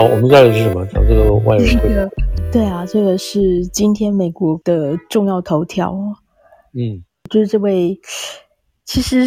[0.00, 0.82] 好，我们再来是什么？
[0.86, 2.08] 讲这个外委会。
[2.50, 5.94] 对啊，这个是今天美国的重要头条。
[6.72, 8.00] 嗯，就是这位，
[8.86, 9.26] 其实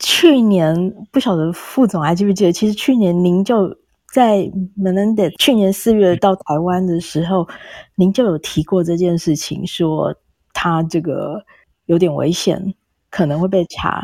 [0.00, 0.74] 去年
[1.12, 2.50] 不晓得副总还记不记得？
[2.50, 3.72] 其实去年您就
[4.12, 4.38] 在
[4.76, 7.46] Menendez 去年四月到台湾的时候，
[7.94, 10.12] 您就有提过这件事情，说
[10.52, 11.40] 他这个
[11.86, 12.74] 有点危险，
[13.10, 14.02] 可能会被查。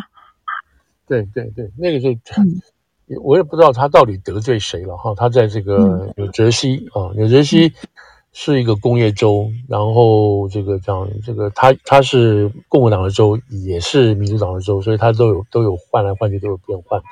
[1.08, 2.10] 对对对，那个就。
[2.40, 2.62] 嗯
[3.18, 5.12] 我也不知道他到底得罪谁了哈。
[5.16, 7.72] 他在这个纽泽西啊，纽泽西
[8.32, 17.02] 是一个工业州，然后这个这样，这个他他是共和党的州，也是民主党的州，所以他都有都有换来换去，都有变换。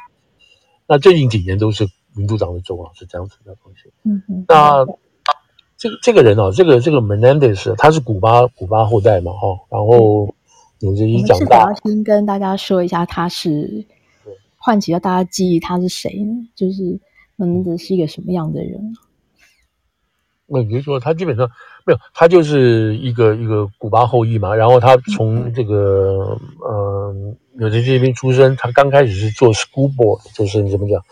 [0.87, 3.91] 那最近几年都是民主党的州啊，是这样子的东西。
[4.05, 4.45] 嗯嗯。
[4.47, 4.87] 那
[5.77, 10.33] 这个这个人啊，这个这个 Menendez，他是古巴古巴后代嘛哈，然后
[10.79, 11.65] 纽泽西长大。
[11.65, 13.85] 我要先跟大家说一下，他是。
[14.69, 16.47] 唤起了大家记忆，他是谁呢？
[16.55, 17.01] 就是
[17.37, 18.95] 门德是一个什么样的人？
[20.47, 21.51] 那比如说，他基本上
[21.87, 24.55] 没有，他就是一个一个古巴后裔嘛。
[24.55, 31.03] 然后他从这个嗯纽约这边出生，他刚开始是做 school board，就是你怎么讲？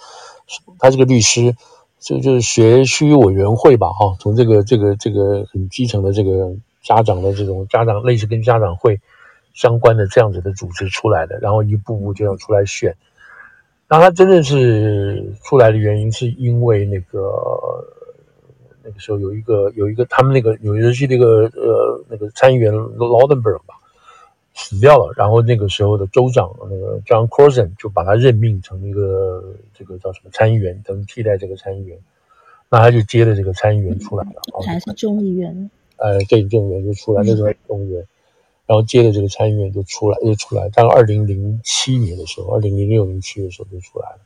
[0.79, 1.57] 他是个律师，
[1.99, 4.15] 就就是学区委员会吧，哈。
[4.21, 9.01] 从这个这个这个很基层的这个家长的这种家长类似跟家长会
[9.55, 12.95] 相关的这样子的组织出来的，然后一步步就要出来选。
[13.89, 17.21] 那他真的是出来的原因，是因为那个
[18.83, 23.75] 那个时候有一个有一个他们那个纽约市那个呃那个参议员 Laudenberg 吧
[24.55, 31.97] 死掉了，然后那个时候的州长那个 John Corson 就把他任命成一个这个叫什么参议员，等于替代这个参议员，
[32.69, 35.71] 那他就接着这个参议员出来了，还是众议员？
[35.99, 38.05] 呃，对，众议员就出来，那时候众议员。
[38.67, 40.69] 然后接着这个参议院就出来，又出来。
[40.71, 44.19] 到二零零七年的时候，二零零六零七的时候就出来了。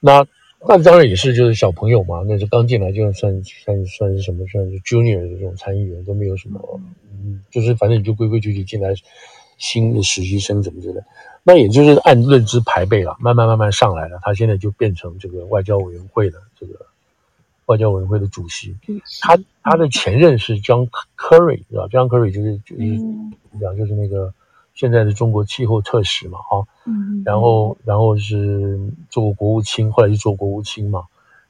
[0.00, 0.26] 那
[0.66, 6.60] 那当然也是就是小朋友嘛，那是刚进来就算算算是什么，算是 junior 的这种参议员都没有什么，
[7.12, 8.92] 嗯，就是反正你就规规矩矩进来，
[9.58, 11.00] 新的实习生怎么之类。
[11.42, 14.18] 那也就是按认知排辈了，慢慢慢慢上来了。
[14.22, 16.74] 他现在就变成这个外交委员会的这个。
[17.66, 18.76] 外交委员会的主席，
[19.22, 20.86] 他他的前任是 John
[21.16, 22.98] Kerry，对吧？John Kerry 就是就是
[23.58, 24.34] 讲就是那个
[24.74, 26.66] 现在的中国气候特使嘛，哈，
[27.24, 31.04] 然后然后是做过国务卿，后来就做国务卿嘛，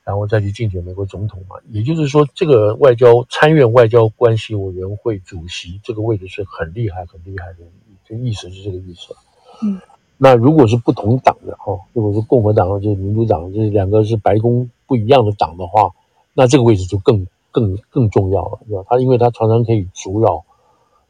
[0.05, 1.57] 然后再去竞选美国总统嘛。
[1.71, 7.65] 也就是说，这个外交参院外交关系委员会主席这个位置是很厉害很厉害的，
[8.07, 9.17] 这意思是这个意思。
[9.63, 9.81] 嗯，
[10.17, 15.91] 那如果是不同党的哈，如果是共和党或者民主党，这两个是白宫不一样的党的话。
[16.35, 18.85] 那这个位置就更更更重要了，对吧？
[18.89, 20.45] 他因为他常常可以阻扰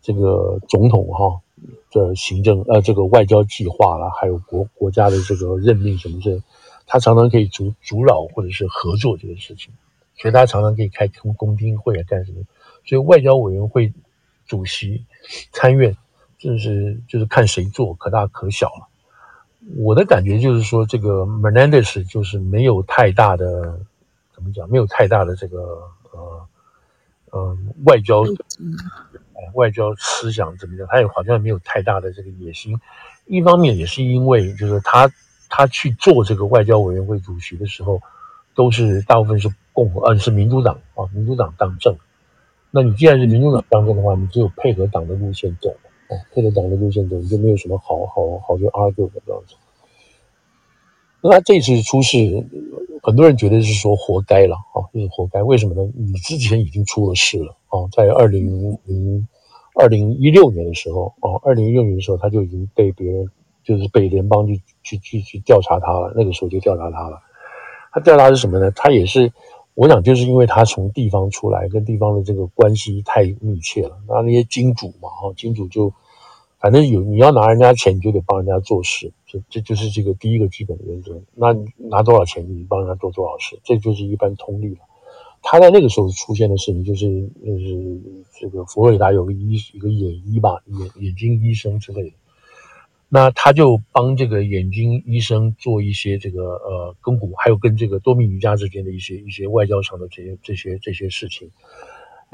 [0.02, 1.40] 这个总统哈
[1.90, 6.42] 的行政呃这个外交计划啦，还有国国家的这个任命什么的，
[6.86, 9.72] 他常常可以阻阻扰或者是合作这个事情，
[10.18, 12.42] 所以他常常可以开公公听会啊干什么？
[12.84, 13.90] 所以外交委员会
[14.46, 15.06] 主席
[15.52, 15.96] 参院
[16.38, 18.88] 就是就是看谁做可大可小了。
[19.78, 23.80] 我的感觉就是说，这个 Menendez 就是没有太大的。
[24.34, 24.68] 怎么讲？
[24.68, 26.48] 没有太大的这个呃
[27.30, 28.22] 呃外交，
[29.54, 30.86] 外交思想怎么讲？
[30.90, 32.78] 他也好像没有太大的这个野心。
[33.26, 35.10] 一方面也是因为，就是他
[35.48, 38.00] 他去做这个外交委员会主席的时候，
[38.54, 41.96] 都是大部分是共和，呃是民主党啊，民主党当政。
[42.70, 45.70] 那你既然是民主党当政的话，你只有配合党的路线走，
[46.08, 49.54] 哦，配合党的路线走，你就没有什么好好好去 argue 的这样子。
[51.24, 52.46] 那他这次出事。
[53.02, 55.42] 很多人觉得是说活该了啊，就是活该。
[55.42, 55.92] 为什么呢？
[55.94, 59.28] 你之前已经出了事了啊，在二零零
[59.74, 63.26] 二零一六年的时候啊，二零一六年的时候他就已经被别人
[63.62, 66.14] 就是被联邦去去去去调查他了。
[66.16, 67.20] 那个时候就调查他了。
[67.92, 68.70] 他调查是什么呢？
[68.70, 69.30] 他也是，
[69.74, 73.98] 我想就是因为他从地方出来，跟地方的这个关系太密切了。
[74.08, 75.92] 那那些金主嘛，哈，金主就
[76.64, 79.12] 反正有你要拿人家钱，你就得帮人家做事。
[79.26, 81.20] 这这就是这个第一个基本的原则。
[81.34, 84.80] 那拿多少钱，你帮人家做多少事，这就是一般通例了。
[85.42, 88.00] 他在那个时候出现的事情，就是就是
[88.40, 92.16] 这个佛罗里达有个医一个眼医吧，眼眼睛医生之类的。
[93.10, 101.50] 那他就帮这个眼睛医生做一些这个呃跟古，还有跟这个多米尼加之间的一些一些外交上的这些这些这些事情。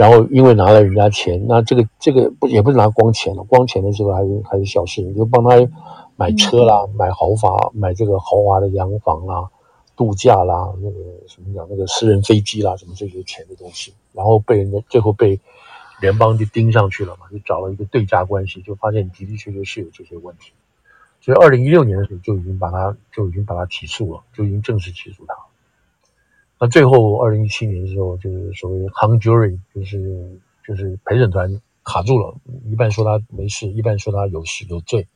[0.01, 5.51] 然后因为拿了人家钱，那这个这个不也不是拿光钱了，光钱的时候还是还是小事，你就帮他。
[6.21, 9.49] 买车啦，买豪华，买这个豪华的洋房啦，
[9.97, 15.41] 度假啦，那个什么讲，那个私人飞机啦，什么这些钱的东西，然后被人家最后被
[15.99, 20.53] 联邦就盯上去了嘛，就找了一个对价关系，就发现的的确确是有这些问题，
[21.23, 25.41] 所以二零一六年的时候就已经把他就已经把他起诉了，就已经正式起诉他了。
[26.61, 30.31] 那最后二零一七年的时候，就是所谓 hung jury，就是
[30.67, 32.37] 就是陪审团卡住了，
[32.67, 35.09] 一半说他没事，一半说他有事有罪，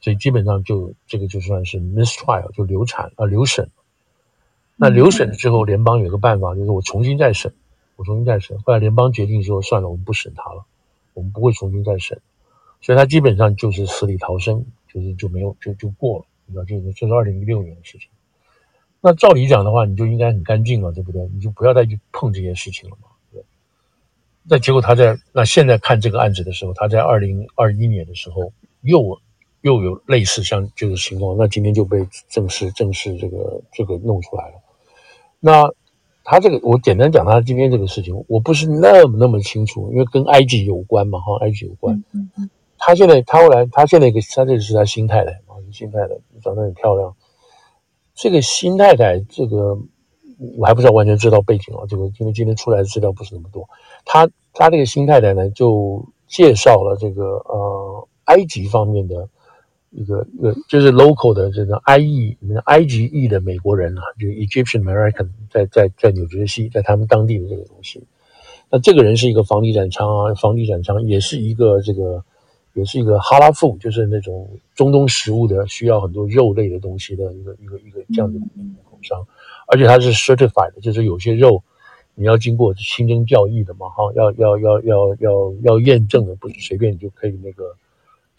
[0.00, 3.70] 所以基本上就这个就算是 mistrial，就流产啊流审。
[4.74, 7.54] 那流审之后，联邦有个办法，就是我重新再审，
[7.94, 8.58] 我重新再审。
[8.60, 10.64] 后来联邦决定说，算了，我们不审他了，
[11.14, 12.20] 我们不会重新再审。
[12.80, 16.24] 所以他基本上就是死里逃生，就是就没有就就过了。
[16.46, 18.08] 你知道，这是这是二零一六年的事情。
[19.00, 21.22] 那照理讲的话，你就应该很干净了，对不对？
[21.32, 23.08] 你就不要再去碰这件事情了嘛。
[23.32, 23.42] 对。
[24.42, 28.52] 那结果他在那现在看这个案子的时候，他在二零二一年的时候
[28.82, 29.20] 又
[29.62, 34.54] 又有类似像这个情况，那今天就被正式正式这个这个弄出来了。
[35.38, 35.64] 那
[36.22, 41.96] 他这个，我简单讲他今天这个事情，我不是那么那么清楚，因为跟埃及有关嘛，哈，埃及有关。
[42.12, 42.50] 嗯嗯。
[42.76, 47.14] 他现在，他后来，他现在一个，他这个是他新太太嘛，新太太长得很漂亮。
[48.20, 49.78] 这个新太太，这个
[50.58, 53.66] 我还不知道完全知道背景啊，这个因为今天出来的资料不是那么多。
[54.04, 59.28] 他他这个新太太呢，就介绍了这个呃埃及方面的。
[59.92, 62.36] 一个一个就是 local 的这个埃裔，
[62.66, 68.00] 埃及裔的美国人啊，就是 Egyptian American，在在在纽泽西，在他们当地的这个东西。
[68.70, 72.24] 那这个人是一个房地产商啊，房地产商也是一个这个，
[72.74, 78.46] 也是一个哈拉富，就是那种中东食物的需要很多肉类的东西的一个一个一个这样的出
[78.90, 79.26] 口商，
[79.66, 81.62] 而且他是 certified 的，就是有些肉
[82.14, 87.76] 你要经过清真教义的嘛，哈，要要要要要要验证的，不是随便你就可以那个。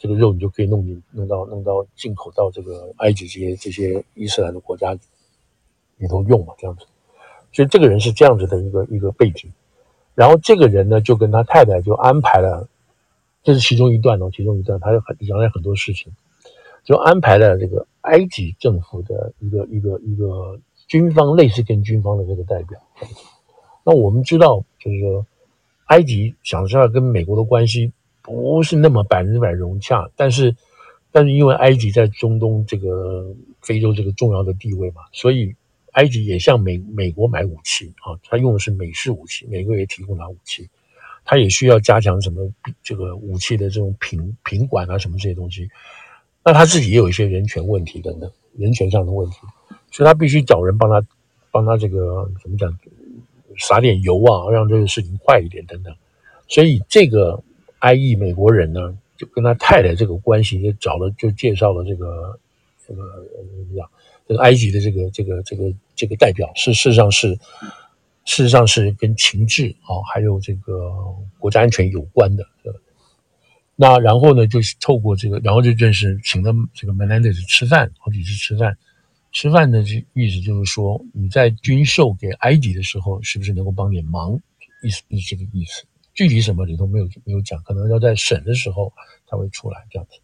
[0.04, 4.98] 这个肉你就可以弄进弄到弄到进口到这个埃及这些这些伊斯兰的国家
[5.98, 6.88] 里头用嘛，这样子。
[7.54, 9.54] 所以这个人是这样子的一个一个背景。
[10.16, 12.68] 然后这个人呢，就跟他太太就安排了，
[13.44, 16.12] 这是其中一段哦，其中一段他有很讲了很多事情，
[16.84, 22.80] 就安排了这个埃及政府的一个一个一个军方类似跟军方的这个代表。
[23.84, 25.26] 那我们知道，就是说
[25.86, 27.92] 埃及想知道跟美国的关系。
[28.24, 30.56] 不是那么百分之百融洽，但是，
[31.12, 35.56] 但是因为埃及在中东这个非洲这个重要的地位嘛，所以
[35.94, 40.70] 埃及也向美美国买武器啊，他用的是美式武器，美国也提供他武器，
[41.24, 42.52] 他也需要加强什么
[42.84, 45.70] 这个武器的这种品品管啊什么这些东西，
[46.44, 49.38] 那他自己也有一些人权问题等等，人权上的问题，
[49.92, 51.06] 所以他必须找人帮他
[51.52, 52.78] 帮他这个怎么讲，
[53.58, 55.96] 撒点油啊，让这个事情快一点等等，
[56.48, 57.44] 所以这个。
[57.82, 62.40] 埃裔美国人呢，就跟他太太这个关系，就找了，就介绍了这个
[62.88, 63.02] 这个
[63.36, 63.90] 怎么讲？
[64.28, 67.36] 这个埃及的这个这个这个这个代表，是事实上是
[68.26, 70.92] 事实上是跟情治啊，还有这个
[71.40, 72.46] 国家安全有关的。
[73.76, 78.78] 那然后呢，就是透过这个，然后就认识，请了这个 Menendez 吃饭，好几次吃饭。
[79.32, 84.40] 吃饭的这意思就是说，你在军售给埃及的时候，是不是能够帮点忙？
[84.84, 85.86] 意思是这个意思。
[86.14, 88.92] 具体什么里头没有没有讲，可能要在审的时候
[89.28, 90.20] 才会出来这样子。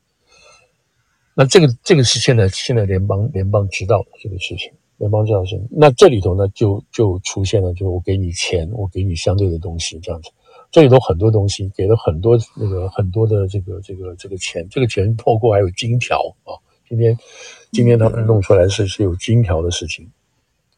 [1.33, 5.61] 那这个这个是现在现在联邦联邦知道的这个事情，联邦知道是。
[5.69, 10.29] 那这里头呢就就出现了，就是我给你钱，我给你相对的东西这样子。
[10.69, 16.51] 这里头很多东西给了很多那个很多的这个这个这个钱，这个钱包括还有金条啊。
[16.89, 17.17] 今天
[17.71, 20.09] 今天他们弄出来是是有金条的事情。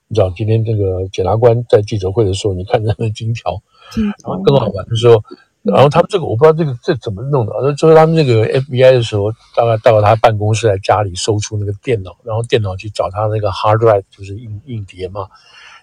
[0.08, 3.62] 你知道今天这个检察官在记者会的时候，你看那个金条。
[3.96, 5.24] 然后更好玩的时候，
[5.62, 15.28] 然后他们这个我不知道这个这怎么弄的，就是他们那个 FBI 的时候，大概到了他办公室，在家里搜出那个电脑，然后电脑去找他那个 hard drive，就是硬硬碟嘛，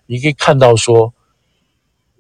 [0.07, 1.13] 你可以看到说，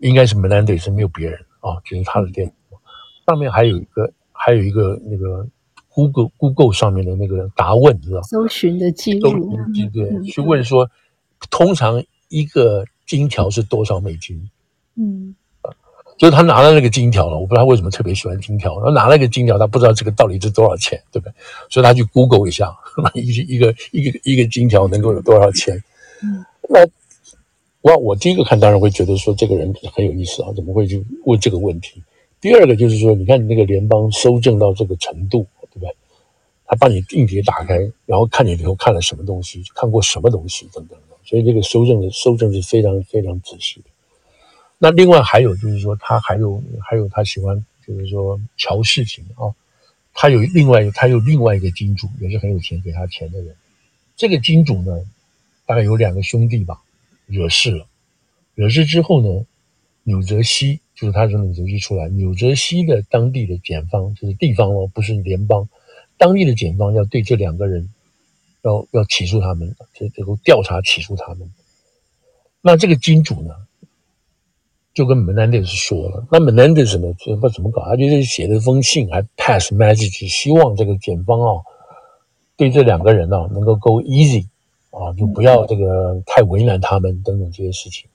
[0.01, 2.79] 应该是 Menendez 是没有别人啊，就是他的电脑，
[3.27, 5.47] 上面还有一个还有一个那个
[5.89, 9.57] Google Google 上面的那个答问，你知道搜寻的记录，
[9.93, 10.91] 对对，去问说，
[11.51, 14.51] 通常一个金条是多少美金？
[14.97, 15.35] 嗯。
[16.19, 18.81] 就是他拿了那个金条了，我不知道他为什么特别喜欢金条。
[18.83, 21.33] 他拿了个金条，他不知道这个到底是多少钱，对不对？
[21.69, 22.75] 所以他去 Google 一下，
[23.15, 23.21] 一
[23.55, 25.77] 一个一个一个金条能够有多少钱？
[26.23, 26.87] 嗯，那
[27.83, 32.03] 我我第一个看当然会觉得说这个人很有意思啊，怎么会去问这个问题？
[32.41, 35.95] 第二个就是说，你看你那个联邦搜证到这个程度，对不对？
[36.67, 43.91] 他把你硬碟打开，然后看你里头看了什么东西，看过什么东西等等的，所以这个搜证的搜证是非常非常仔细的。
[44.79, 49.55] 那另外还有就是说，他还有还有他喜欢就是说乔事情啊，
[50.13, 53.57] 他有另外他有另外一个金主，也是很有钱给他钱的人。
[54.17, 55.05] 这个金主呢，
[55.65, 56.83] 大概有两个兄弟吧，
[57.27, 57.87] 惹事了。
[58.55, 59.47] 惹事之后呢，
[60.05, 65.69] 纽泽西就是他从纽泽西出来，纽泽西的当地的检方就是地方哦，不是联邦，
[66.17, 67.91] 当地的检方要对这两个人
[68.63, 71.51] 要要起诉他们，这这个调查起诉他们。
[72.63, 73.55] 那这个金主呢，
[74.97, 81.63] 就跟 Menendez 说了，那 Menendez 呢，就不怎么搞，他就是写了封信，还 pass message，希望这个检方啊，
[82.57, 84.47] 对这两个人啊能够 go easy
[84.91, 88.09] 啊，就不要这个太为难他们等等这些事情。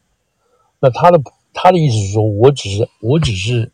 [0.79, 1.21] 那他的
[1.53, 3.71] 他的意思是说，我只是我只是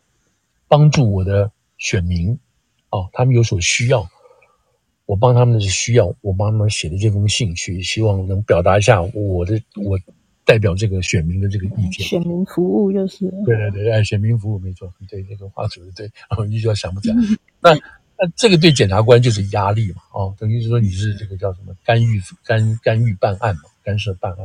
[0.68, 2.38] 帮助我的选民，
[2.90, 4.06] 啊，他们有所需要，
[5.06, 9.98] 我帮他们的需要，我帮他们写的这封信去，希望能表达一下我的我
[10.48, 12.06] 代表这个选民的这个意见。
[12.06, 13.30] 选民服务就是。
[13.44, 17.16] 对对对，哎，选民服务没错，对这个话说的对，然后一句话想不起来。
[17.60, 17.74] 那
[18.16, 24.38] 那这个对检察官就是压力嘛，哦，等于是说你是这个叫什么干预干干预办案嘛，干涉办案。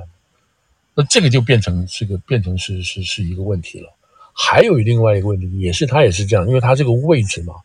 [0.94, 3.90] 那这个就变成这个变成是是是一个问题了。
[4.34, 7.56] 还有另外一个问题，也是他也是这样，因为他这个位置嘛，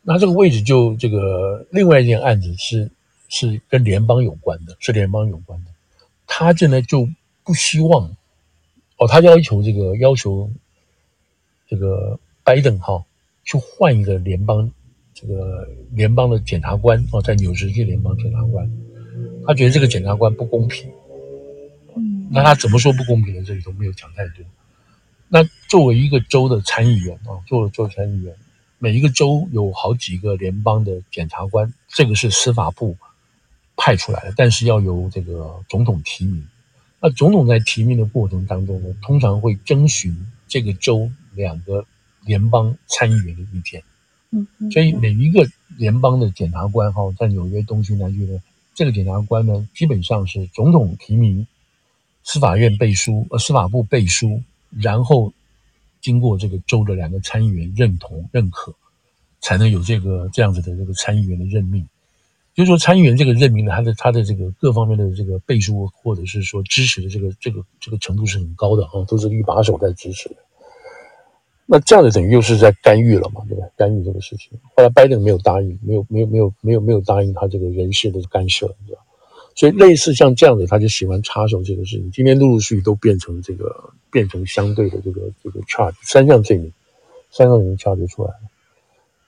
[0.00, 2.90] 那这个位置就这个另外一件案子是
[3.28, 5.70] 是跟联邦有关的，是联邦有关的。
[6.26, 7.06] 他现在就
[7.44, 8.16] 不希望
[8.96, 10.50] 哦，他要求这个要求
[11.68, 13.04] 这个拜登哈
[13.44, 14.70] 去换一个联邦
[15.12, 18.70] 这个联邦的检察官哦，在纽泽西联邦检察官，
[19.46, 20.90] 他觉得这个检察官不公平。
[22.30, 23.44] 那他怎么说不公平的？
[23.44, 24.44] 这里头没有讲太多。
[25.28, 28.34] 那作为一个州的参议员啊，作为州参议员，
[28.78, 32.96] 每一个州有好几个联邦的检察官，这个是司法部
[33.76, 36.44] 派出来的，但是要由这个总统提名。
[37.04, 41.84] 那总统在提名的过程当中呢，通常会征询这个州两个
[42.24, 43.82] 联邦参议员的意见。
[44.30, 45.46] 嗯，所以每一个
[45.76, 48.40] 联邦的检察官哈，在纽约东区南区呢，
[48.74, 51.46] 这个检察官呢，基本上是总统提名。
[52.22, 55.30] 司法院背书，呃，司法部背书，然后
[56.00, 58.74] 经过这个州的两个参议员认同认可，
[59.42, 61.86] 才能有这个这样子的这个参议员的任命。
[62.54, 70.30] 就是说，参议员这个任命呢，他的他的这个各方面的这个背书，或者是说支持的这个这个这个程度是很高的啊，都是一把手在支持。
[71.66, 73.66] 那这样子等于又是在干预了嘛，对吧？
[73.76, 74.50] 干预这个事情。
[74.76, 79.00] 后来拜登没有答应，没有没有没有没有没有答应他这个人事的干涉，你知道。
[79.56, 82.10] 所以类似像这样子，他就喜欢插手这个事情。
[82.10, 86.72] 今天陆陆续续都变成这个，变成相对的这个这个 charge 三项罪名，
[87.30, 88.36] 三项罪名 charge 出来了。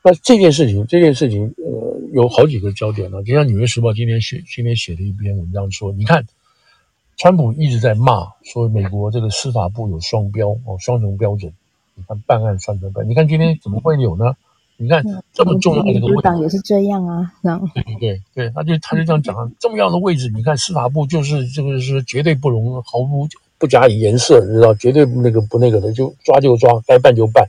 [0.03, 3.23] 那这件事情，这件事情，呃，有好几个焦点呢。
[3.23, 6.25] 就像《纽约时报》今天写，今天写的一篇文章说，你看，
[7.19, 11.53] 川普一直在骂说美国这个司法部有双标哦，双重标准。
[11.95, 14.35] 你看办案双重标准，你看今天怎么会有呢？
[14.79, 15.05] 你看
[15.35, 17.69] 这么重要的一个位置，党也是这样啊，然后。
[17.75, 27.47] 对对对，他就他就这样讲，这么样的位置，你看司法部就是这个是绝对不容毫不不加以颜色，你知道，绝对那个不那个的，就抓就抓，该办就办。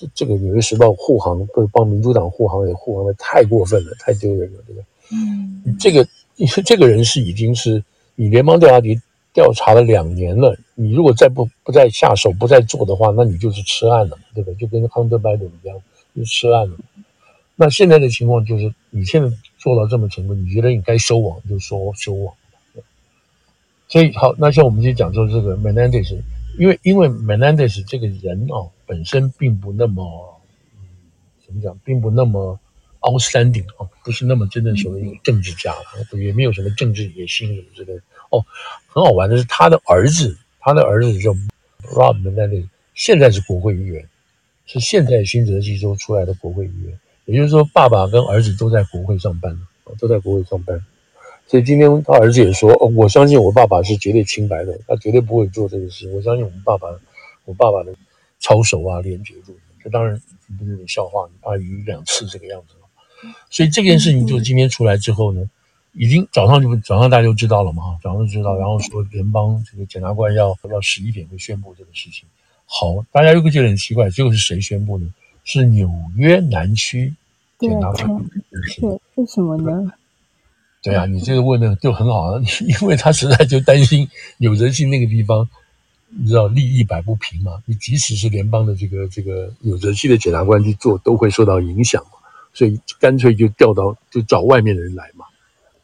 [0.00, 4.82] 这这个《纽约时报》护航，不帮民主党护航也护航的太过分了，太丢人了，对吧？
[5.12, 8.98] 嗯，这个你说 这个人是已经是你联邦调查局
[9.34, 14.54] 调查了两年了，你如果再不不再下手不再做的话，那你就是吃案了，对不对？
[14.56, 15.76] 就跟 Hunter Biden 一样。
[16.12, 16.76] 就吃案了。
[17.54, 22.34] 那现在的情况就是，你现在做到这么程度，你觉得你该收网就收收网。
[23.86, 26.16] 所以好，那像我们就讲说这个 Menendez，
[26.58, 30.40] 因为因为 Menendez 这个人哦，本身并不那么，
[30.76, 30.80] 嗯，
[31.46, 32.58] 怎么讲，并不那么
[33.00, 35.74] outstanding 哦，不是那么真正所谓一个政治家，
[36.12, 37.94] 也没有什么政治野心什么之类。
[38.30, 38.44] 哦，
[38.88, 41.30] 很好玩的是，他的儿子，他的儿子叫
[41.94, 44.06] Rob Menendez，现在是国会议员。
[44.72, 49.60] 是现在新泽西州出来的国会议员，也就是说，爸爸跟儿子都在国会上班，
[49.98, 50.80] 都在国会上班。
[51.50, 56.08] 所以今天他儿子也说：“哦，我相信我爸爸是绝对清白的，他绝对不会做这个事。
[56.14, 56.86] 我相信我们爸爸，
[57.44, 57.92] 我爸爸的
[58.38, 59.52] 操守啊、廉洁度。”
[59.82, 60.16] 这当然
[60.56, 63.34] 不是你笑话，你爸已两次这个样子了。
[63.50, 65.50] 所以这件事情就今天出来之后呢，
[65.92, 72.28] 已经早上就早上大家就知道了嘛，哈，早上就知道，然后说联邦这个检察官要要十一点会宣布这个事情。
[72.64, 75.12] 好，大家又会觉得很奇怪，最后是谁宣布呢？
[75.42, 77.12] 是纽约南区
[77.58, 78.24] 检察官。
[78.68, 79.92] 是为什么呢？
[80.82, 82.42] 对啊，你这个问的就很好啊，
[82.80, 84.08] 因为他实在就担心
[84.38, 85.48] 纽泽西那个地方，
[86.08, 87.62] 你知道利益摆不平嘛。
[87.66, 92.12] 你即使是联邦的这个这个纽泽西的检察官去做，都会受到影响嘛。
[92.52, 95.24] 所以干脆就调到就找外面的人来嘛，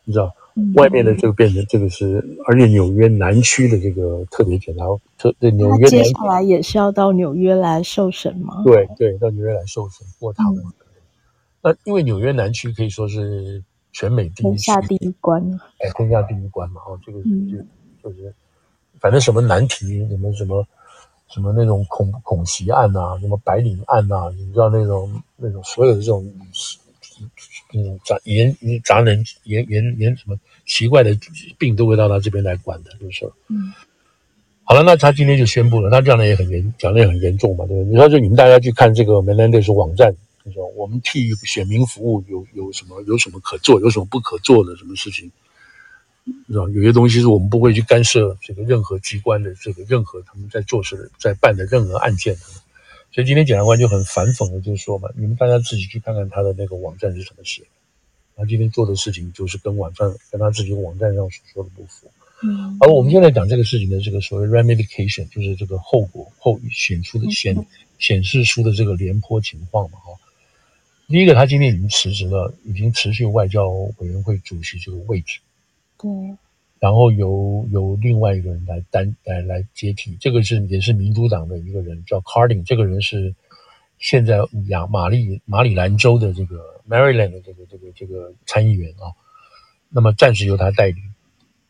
[0.05, 0.35] 你知道。
[0.75, 4.85] 外面的这个变成这个是，而且纽约南区的这个特别检察
[5.19, 8.63] 特对纽约，接下来也是要到纽约来受审吗？
[8.65, 10.57] 对对，到纽约来受审过堂。
[10.57, 10.73] 嗯、
[11.63, 13.63] 那因为纽约南区可以说是
[13.97, 15.43] 全美第一，天下第一关，
[15.79, 17.57] 哎，天下第一关嘛，哦，这个就
[18.03, 18.35] 就是
[19.01, 20.67] 反正什么难题，什么什么
[21.29, 26.31] 什么那种恐恐袭案呐、啊，什么白领案呐、啊，你知道那种那种所有的这种。
[27.73, 31.17] 嗯，杂严杂人严严严什么奇怪的
[31.57, 33.73] 病都会到他这边来管的，就是说，嗯，
[34.65, 37.91] 好了，那他今天就宣布了，他讲的也很严，讲的也很严重嘛，对不对？
[37.91, 40.15] 你说就你们大家去看这个 Menendez 网站，
[40.47, 45.29] 你说我们替选民服务有有什么有什么可做，有什么不可做的什么事情，
[46.47, 46.65] 是吧？
[46.73, 52.41] 有些东西是我们不会去干涉这个任何机关的这个任何他们在做事在办的任何案件的。
[53.11, 57.69] 所以今天检察官就很反讽的，就是说嘛，你们大家自己去看看他的那个网站是怎么写的，
[58.37, 62.09] 他今天做的事情就是跟网站跟他自己网站上所说的不符。
[62.45, 67.67] 嗯，而我们现在讲这个事情的这个所谓 ramification，就是这个后果后显出的显
[67.99, 70.06] 显示出的这个廉颇情况嘛，哈。
[71.09, 75.39] 第一个，他今天已经辞职了，已经辞去外交委员会主席这个位置。
[75.99, 76.11] 对。
[76.79, 83.35] 然后由由另外一个人来担来来接替，这个是也是民主党的一个人叫 Cardin，这个人是
[83.99, 86.59] 现在亚马里马里兰州的这个
[86.89, 89.15] Maryland 的这个这个这个参议员啊，
[89.89, 90.97] 那么暂时由他代理。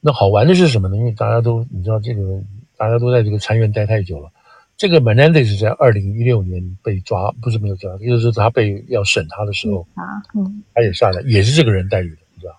[0.00, 0.96] 那好玩的是什么呢？
[0.96, 2.42] 因为大家都你知道，这个
[2.76, 4.32] 大家都在这个参院待太久了。
[4.76, 9.86] 这个 Menendez 在二零一六年被抓，不是没有抓，就是他被要审他的时候，
[10.34, 12.58] 嗯，他也下来，也是这个人代理的，你知道，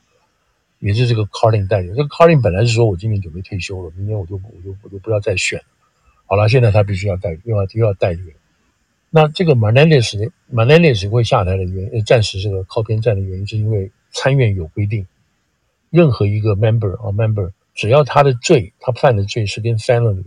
[0.80, 1.90] 也是这个 Cardin 代理。
[1.90, 5.66] 这个 Cardin 本来是说我今年准备退休了，明年我就我就我就不要再选了。
[6.26, 8.22] 好了，现在他必须要代理，又要又要代理。
[9.12, 15.06] 那这个 Menendez Menendez 会下台的原因，暂时这个靠边站的原因，是因为参院有规定。
[15.92, 20.24] 任何一个 member 啊 member，只要他的罪，他犯的罪是跟 felony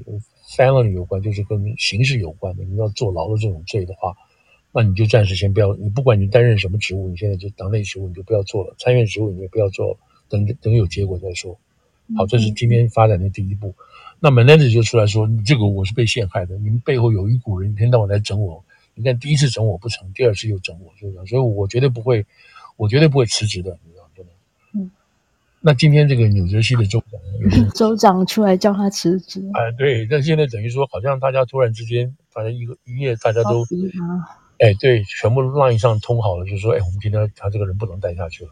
[0.50, 4.16] felony 有关，就是跟刑事有关的，你要坐牢的这种罪的话，
[4.73, 11.57] 那你就暂时先不要，你不管你担任什么职务，你现在就党内职务你就不要做了，参院职务你也不要做了，等等有结果再说。
[12.16, 13.73] 好，这是今天发展的第一步。
[14.19, 18.64] 那 Menendez 就出来说，你这个我是被陷害的，你们背后有一股人一天到晚来整我，
[18.95, 21.26] 你看第一次整我不成，第二次又整我，是不是？
[21.26, 22.26] 所以我绝对不会，
[22.76, 23.78] 我绝对不会辞职的。
[25.62, 29.42] 那今天这个纽泽西的州长， 州长出来叫他辞职。
[29.53, 33.62] 哎，对，那现在等于说，好像大家突然之间，大家一个一夜，大家都，
[34.59, 38.51] 哎，对，全部 line 上通好了，就是说，哎，我们今天他这个人不能待下去了，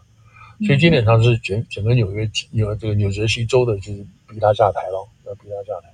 [0.66, 5.90] 所以基本上是整整个纽约纽这个纽泽西州的，就是逼他下台了，要逼他下台。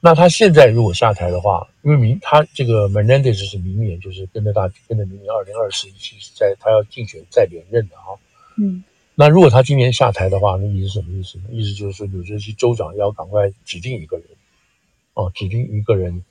[0.00, 8.18] 那他现在如果下台的话，因为明他这个 Menendez 是明年，就是跟着大跟着明年二零二四一起在他要竞选再连任的哈，
[8.58, 8.82] 嗯。
[9.20, 11.44] 那如果他今年下台的话，那意思是什么意思呢？
[11.50, 14.26] 意思就是说，纽泽西州长要赶快指定一个人，
[15.12, 16.24] 哦，指定一个人，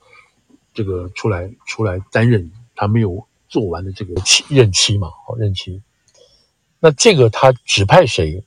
[0.74, 5.80] 这个出来出来担任他没有做完的这个期任期嘛，好任期。
[6.80, 8.42] 那这个他指派谁？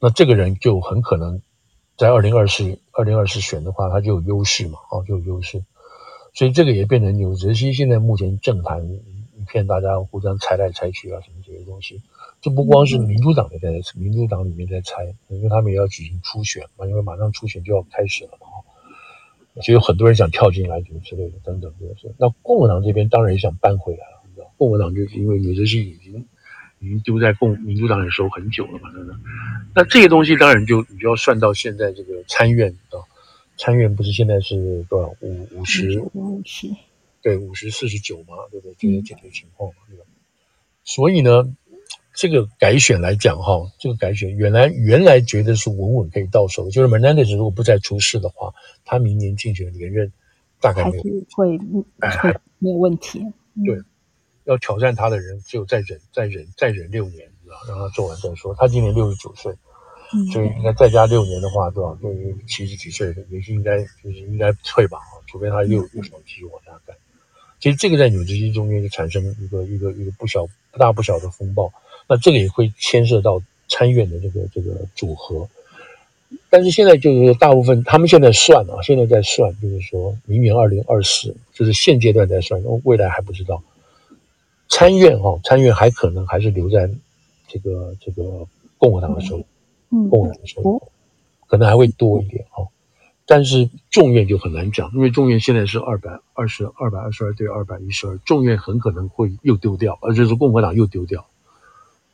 [0.00, 1.40] 那这个人就很可能
[1.96, 5.62] 在二零二四二零二四选的话，他就有优势嘛，哦，就有优势。
[6.34, 8.84] 所以这个也变成纽泽西现在目前政坛
[9.38, 12.02] 一片大家互相猜来猜去啊，什么这些东西。
[12.42, 18.48] 这不光是民主党的在民主党里面在猜，因为他们也要举行初选嘛，因为马上初选就要开始了嘛，
[19.62, 22.12] 所以有很多人想跳进来，什么之类的等等这些。
[22.18, 26.26] 那共和党这边当然也想搬回来了，你知道，共和党就是因为纽泽西已经
[26.80, 29.20] 已经丢在共民主党里手很久了嘛，等等。
[29.72, 32.98] 那这些东西当然就你就要算到现在这个参院啊，
[33.56, 36.68] 参院不是现在是多少五五十五十
[37.22, 38.74] 对五十四十九嘛，对不对？
[38.80, 40.04] 这些解决情况嘛，对吧？
[40.82, 41.54] 所以呢。
[42.14, 48.52] 这个改选来讲，哈，这个改选原来原来觉得是稳稳可以到手的，就是 Menendez 如果不再出事的话，
[48.84, 50.12] 他明年竞选连任
[50.60, 51.58] 大概没有会会
[52.58, 53.24] 没有问题。
[53.64, 53.80] 对，
[54.44, 57.26] 要挑战他的人只有再忍再忍再忍六年，
[57.66, 58.54] 让他做完再说。
[58.54, 59.54] 他今年六十九岁，
[60.32, 61.94] 所以应该再加六年的话，多少？
[61.96, 62.12] 就
[62.46, 66.94] 七十几岁的也是应该就是应该退吧，除非他又又想继续往下干。
[67.58, 71.72] 其实这个在纽泽西中间就产生一个一个一个不小不大不小的风暴。
[72.12, 75.48] 那这个也会牵涉到参院的这个这个组合，
[76.50, 83.62] 但是现在就是说，大部分他们现在算啊，现在在算，就是说明年二零二四，就是现阶段在算，未来还不知道。
[84.68, 86.90] 参院哈，参院还可能还是留在
[87.48, 88.46] 这个这个
[88.76, 89.46] 共和党的手里，
[89.90, 90.68] 嗯，共和党的手里，
[91.46, 92.68] 可能还会多一点哈。
[93.24, 101.24] 但是众院就很难讲，因为众院现在是二百二十二百二十二对二百一十二，众院很可能会又丢掉，而且是共和党又丢掉。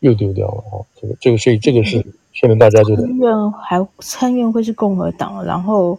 [0.01, 5.99] 又丢掉了哦，这个这个，所以这个是现在大家就在参院还参院会是共和党，然后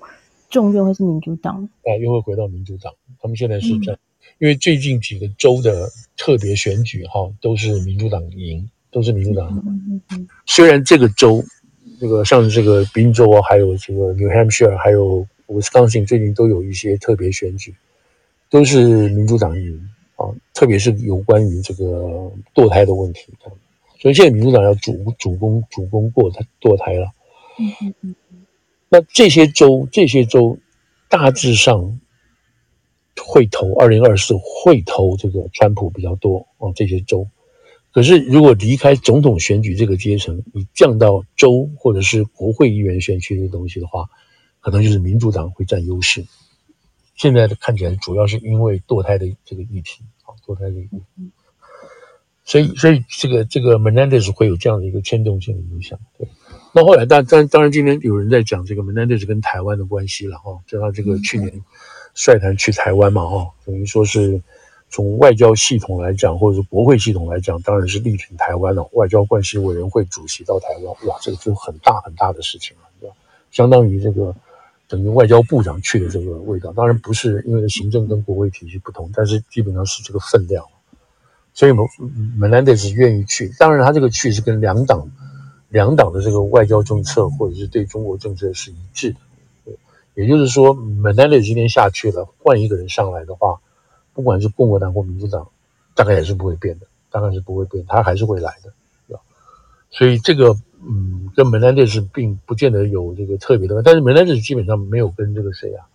[0.50, 2.94] 众院会是民主党，啊，又会回到民主党。
[3.22, 4.00] 他们现在是在，嗯、
[4.40, 9.62] 因为最近几个州的特别选举哈，都是民主党赢，都是民主党
[10.46, 11.44] 虽然这个州，
[12.00, 17.76] 这个像这个宾州啊，还有这个 New Hampshire，还有 Wisconsin，最近都有一些特别选举，
[18.50, 23.34] 都是民主党赢啊，特别是有关于这个堕胎的问题。
[24.00, 27.12] 所以现在民主党要主主攻主攻过他堕胎了，
[27.60, 28.16] 嗯嗯嗯，
[28.88, 30.58] 那这些州，这些州
[31.10, 32.00] 大致上
[33.28, 36.72] 会投二零二四，会投这个川普比较多哦。
[36.74, 37.28] 这些州，
[37.92, 44.10] 可是如果离开总统选举这个阶层，你降到州或者是国会议员选区的东西的话，
[44.62, 46.26] 可能就是民主党会占优势。
[47.16, 51.32] 现在的看起来主要是因为堕胎的这个议题啊，堕胎的议题，
[52.50, 56.28] 所以所以这个这个 Menendez 会有这样的一个牵动性的影响，对。
[56.74, 61.64] 那后来，当当当然，今天有人在讲这个 Menendez 跟台湾的关系了哈，就他这个去年
[62.16, 64.42] 率团去台湾嘛哈，等于说是
[64.90, 68.84] 从外交系统来讲，或者是国会系统来讲，当然是力挺台湾了。
[68.94, 73.16] 外交关系委员会主席到台湾，哇，这个就很大很大的事情了，对吧？
[73.52, 74.36] 相当于这个
[74.88, 76.74] 等于外交部长去的这个味道。
[76.74, 80.66] 当然不是因为行政跟国会体系不同，但是基本上是这个分量。
[81.54, 85.10] 所以 Menendez 愿意去，当然他这个去是跟两党。
[85.72, 89.72] 两党的这个外交政策或者是对中国政策是一致的，
[90.16, 93.60] 也就是说，Menendez 今天下去了，换一个人上来的话，
[94.16, 95.48] 不管是共和党或民主党，
[95.94, 98.74] 大概也是不会变的，大概是不会变，他还是会来的，
[99.08, 99.16] 对？
[99.92, 105.86] 所以这个，嗯，跟 Menendez 并不见得有这个特别的，但是 Menendez 基本上没有跟这个谁啊，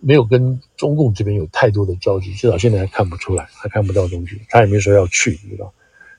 [0.00, 5.72] 没有跟中共这边有太多的交集，至少现在还看不出来，还看不到东西，他也没说要去，你知道？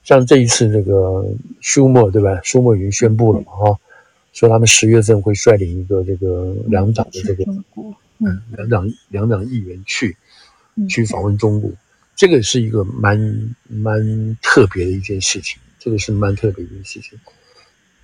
[0.04, 1.26] 像这一次那个
[1.60, 2.40] 舒默对吧？
[2.44, 3.80] 舒默已经宣布了嘛，哈，
[4.34, 7.44] 说他们十月份会率领一个这个两党的这个
[8.20, 10.16] 嗯两党两党议员去
[10.90, 11.70] 去访问中国，
[12.16, 13.20] 这个是一个蛮
[13.68, 17.20] 蛮特别的一件事情，这个是蛮特别的一件事情。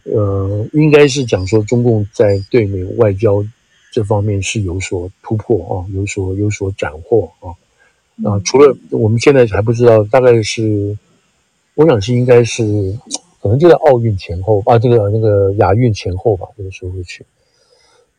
[0.03, 3.43] 呃，应该是讲说中共在对美外交
[3.95, 7.55] 这方面是有所突破啊，有所有所斩获啊
[8.29, 10.97] 啊，除了我们现在还不知道，大概是。
[11.75, 12.97] 我想是应该是，
[13.41, 17.25] 可能就在奥运前后啊，这个那个亚运前后吧，这个时候会去。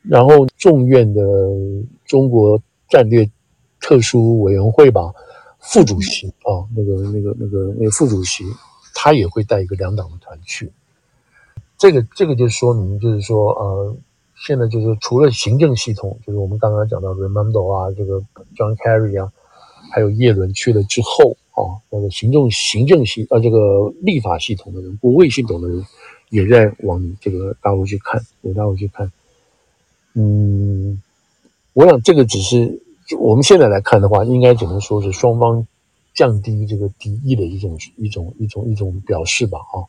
[0.03, 1.23] 然后众院的
[2.05, 2.61] 中国
[2.91, 3.27] 战略
[3.81, 5.13] 特殊委员会吧，
[5.59, 8.45] 副主席啊，那个那个那个那个副主席，
[8.95, 10.71] 他也会带一个两党的团去。
[11.79, 13.97] 这个这个就说明，就是说呃，
[14.47, 18.21] 现在就是除了行政系统，就是我们刚刚讲到的 Raimondo 啊，这个
[18.55, 19.33] John Kerry 啊，
[19.91, 21.37] 还有叶伦去了之后。
[21.57, 25.83] 啊，那个行政行政系啊，这个立法系统的人，国会系统的人，
[26.29, 29.11] 也在往这个大陆去看，往大陆去看。
[30.13, 31.01] 嗯，
[31.73, 32.83] 我想这个只是
[33.19, 35.67] 我们现在来看的话，应该只能说是双方
[36.15, 39.89] 降低这个敌意的一种一种一种一种表示吧，啊，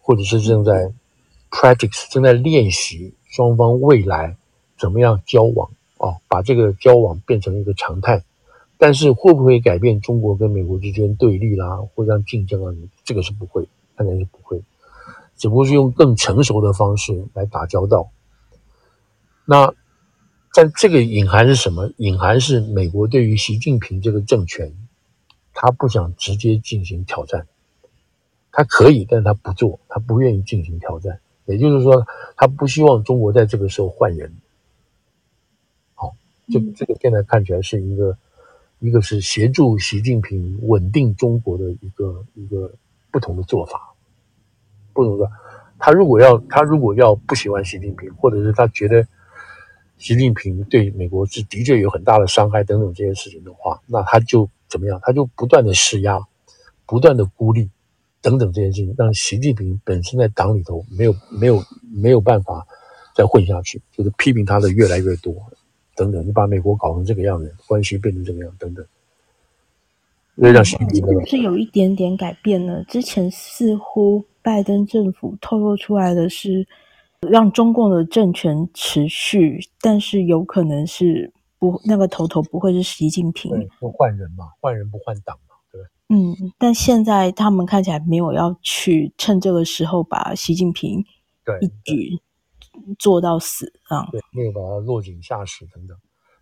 [0.00, 0.92] 或者是正在
[1.50, 4.36] practice 正在练习双方未来
[4.78, 8.22] 怎么样交往啊，把这个交往变成一个常态。
[8.76, 12.74] 但是会不会改变中国跟美国之间对立啦，互相竞争啊？
[13.04, 14.60] 这个是不会，看来是不会，
[15.36, 18.10] 只不过是用更成熟的方式来打交道。
[19.46, 19.72] 那
[20.52, 21.90] 在这个隐含是什么？
[21.96, 24.74] 隐含是美国对于习近平这个政权，
[25.54, 27.46] 他不想直接进行挑战，
[28.50, 31.20] 他可以，但他不做，他不愿意进行挑战。
[31.46, 34.32] 也就是说，他不希望中国在这个时候换人。
[35.94, 36.14] 好，
[36.50, 38.16] 这这个现在看起来是一个。
[38.84, 42.68] 一个是协助习近平稳定中国的一个一个
[43.12, 43.94] 不同的做法，
[44.92, 45.30] 不同的。
[45.78, 49.06] 他如果要他如果要不喜欢习近平，或者是他觉得
[49.98, 54.98] 习近平对美国是的确有很大的伤害等等这些事情的话，那他就怎么样？
[55.00, 56.18] 他就不断的施压，
[56.84, 57.70] 不断的孤立
[58.22, 62.64] 等等这些事情，让习近平本身在党里头没有没有没有办法
[63.14, 65.34] 再混下去，就是批评他的越来越多。
[65.94, 68.86] 等等，你把美国搞成这个样子，关系变成这个样，等等，
[70.36, 72.82] 让习近平是有一点点改变呢？
[72.88, 76.66] 之前似乎拜登政府透露出来的是
[77.28, 85.36] 让中共的政权持续，但是有可能是不那个头头不会是习近平，不换人嘛，换人不换党？
[86.12, 91.04] 嗯，但现在他们看起来没有要去趁这个时候把习近平
[91.44, 92.20] 对一举。
[92.98, 94.08] 做到死啊！
[94.10, 95.96] 对，没有把他落井下石等等，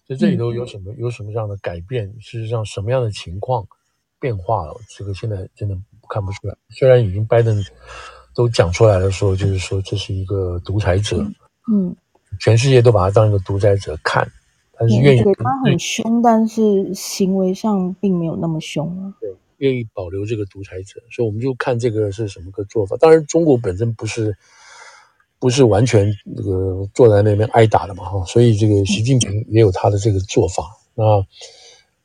[0.06, 2.06] 所以这里头有什么、嗯、有什么样的改变？
[2.20, 3.66] 事实上，什么样的情况
[4.20, 4.74] 变化了？
[4.96, 5.76] 这个现在真的
[6.08, 6.56] 看不出来。
[6.70, 7.60] 虽然已经拜登
[8.32, 11.18] 都讲出来了，说就是说这是一个独裁者，
[11.70, 11.94] 嗯，
[12.38, 14.26] 全世界都把他当一个独裁者看，
[14.72, 19.12] 他是愿意对他很凶，但是行为上并没有那么凶啊。
[19.20, 22.96] 对，愿意保留这个独裁者，所以我们就看这个是什么个做法。
[22.98, 24.36] 当然，中国本身不是。
[25.42, 31.26] 不是完全那个坐在那边挨打的嘛哈，所以这个习近平也有他的这个做法，那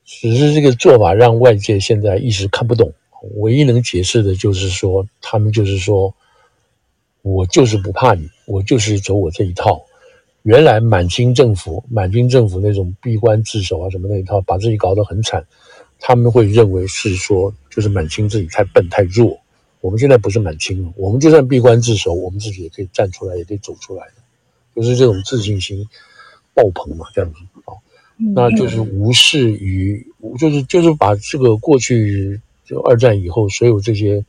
[0.05, 2.93] 只是这个做法让外界现在一时看不懂。
[3.35, 6.15] 唯一能解释的就是说，他们就是说，
[7.23, 9.83] 我就是不怕你，我就是走我这一套。
[10.43, 15.45] 原来满清政府、满清政府那种闭关自守啊什么那一套，把自己搞得很惨，
[15.99, 19.37] 他们会认为是说，就是满清自己太笨太弱。
[19.81, 24.13] 我们现在不是满清了，我们就算闭关自守，我们自己也可以站出来，也可以走出来的，
[24.75, 25.85] 就是这种自信心
[26.53, 27.73] 爆棚嘛，这样子啊，
[28.33, 30.05] 那就是无视于，
[30.39, 34.25] 就是就是把这个过去就二战以后所有这些。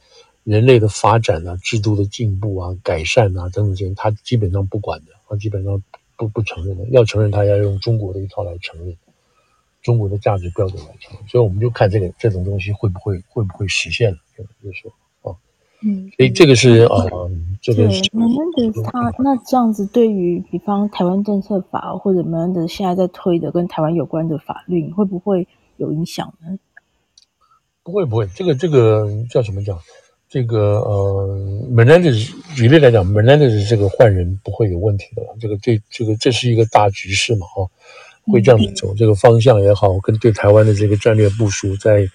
[0.47, 5.83] 人类的发展啊，制度的进步啊，改善啊，等等这些，他基本上不管的，他基本上
[6.15, 6.85] 不不承认的。
[6.91, 8.97] 要承认，他要用中国的一套来承认，
[9.87, 11.29] 中国的价值标准来承认。
[11.29, 14.91] 所以我们就看这个这种东西会不会会不会实现了，就是说
[15.23, 15.31] 啊，
[15.83, 17.07] 嗯，所以这个是啊，
[17.63, 18.03] 这个是。
[18.03, 25.47] 对，Menendez 他那这样子，对于比方台湾政策法或者 Menendez 现在在推的跟台湾有关的法律，会不会
[25.77, 26.59] 有影响呢？
[27.85, 29.79] 不会不会，这个这个叫什么讲？
[30.29, 31.39] 这个呃
[31.71, 35.37] ，Menendez 举例来讲，Menendez 这个换人不会有问题的了。
[35.41, 37.71] 这个这这个这是一个大局势嘛，哈、哦，
[38.33, 42.09] 会这样子走，这个方向也好，跟对台湾的这个战略部署，在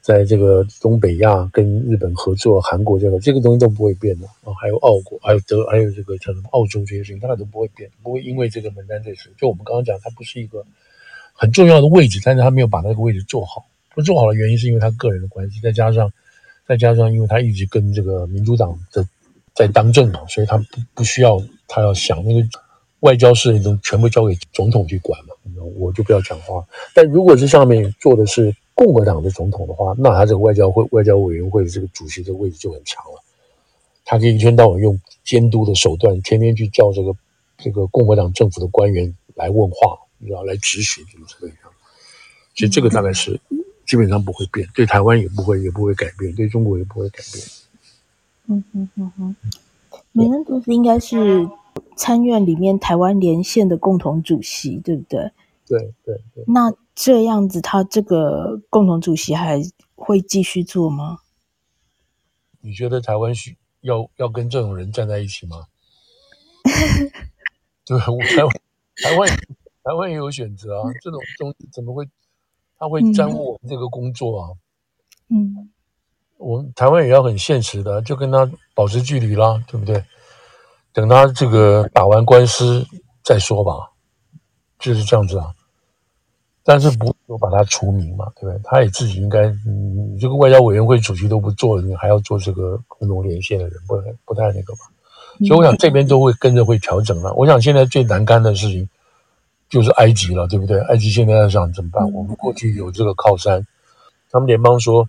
[0.00, 4.54] 在这个东北亚跟日本合作，韩国这个这个东西都不会变的啊、哦。
[4.54, 10.64] 还有澳国，还有德，还有这个叫什么澳洲这些事情，大概都不会变，不会因为这个 Menendez，就我们刚刚讲，它不是一个
[11.34, 13.66] 很重要的位置，但是他没有把那个位置做好。
[13.94, 16.12] 不做好的原因是因为他个人的关系，再加上。
[16.68, 19.04] 再加上，因为他一直跟这个民主党的
[19.56, 22.48] 在当政嘛，所以他不不需要他要想那个
[23.00, 25.34] 外交事情都全部交给总统去管嘛，
[25.76, 26.64] 我就不要讲话。
[26.94, 33.22] 但如果是上面做的是共和党的总统的话，那他这个外交会外交委员会的这个主席的位置就很强了，
[34.04, 37.14] 他可以一天到晚用监督的手段，天天去叫这个
[37.58, 41.56] 这个共和党政府的官员来问话，你知道来质询什么之类的。
[42.54, 43.40] 其实这个大概是。
[43.86, 47.44] 基本上不会变，对台湾也不会，也不会改变，对中国也不会改变。
[48.46, 49.36] 嗯哼嗯哼，
[50.12, 51.44] 梅恩多斯应该是
[51.96, 55.32] 参院里面台湾连线的共同主席，对不对？
[55.66, 56.44] 对对对。
[56.46, 59.60] 那这样子，他这个共同主席还
[59.94, 61.18] 会继续做吗？
[62.60, 65.64] 你觉得台湾需要要跟这种人站在一起吗？
[67.86, 68.50] 对，我台湾
[69.02, 69.28] 台湾
[69.82, 72.08] 台湾也有选择啊，这种东西怎么会？
[72.82, 74.48] 他会耽误我们这个工作啊，
[75.28, 75.70] 嗯，
[76.38, 80.02] 我们台湾也要很现实的，就跟他保持距离啦，对不对？
[80.92, 82.86] 等他这个打完官司
[83.22, 83.90] 再说吧，
[84.78, 85.46] 就是这样子啊。
[86.62, 88.60] 但是不不把他除名嘛，对不对？
[88.64, 94.80] 他也自己应该，你这个外交委员会主席都不做了，你还要做这个共同连线的人，不太不太那个嘛。
[95.46, 97.32] 所以我想这边都会跟着会调整了。
[97.34, 98.88] 我想现在最难干的事情。
[99.70, 100.80] 就是埃及了，对不对？
[100.80, 102.02] 埃及现在要想怎么办？
[102.12, 103.64] 我们过去有这个靠山，
[104.28, 105.08] 他们联邦说，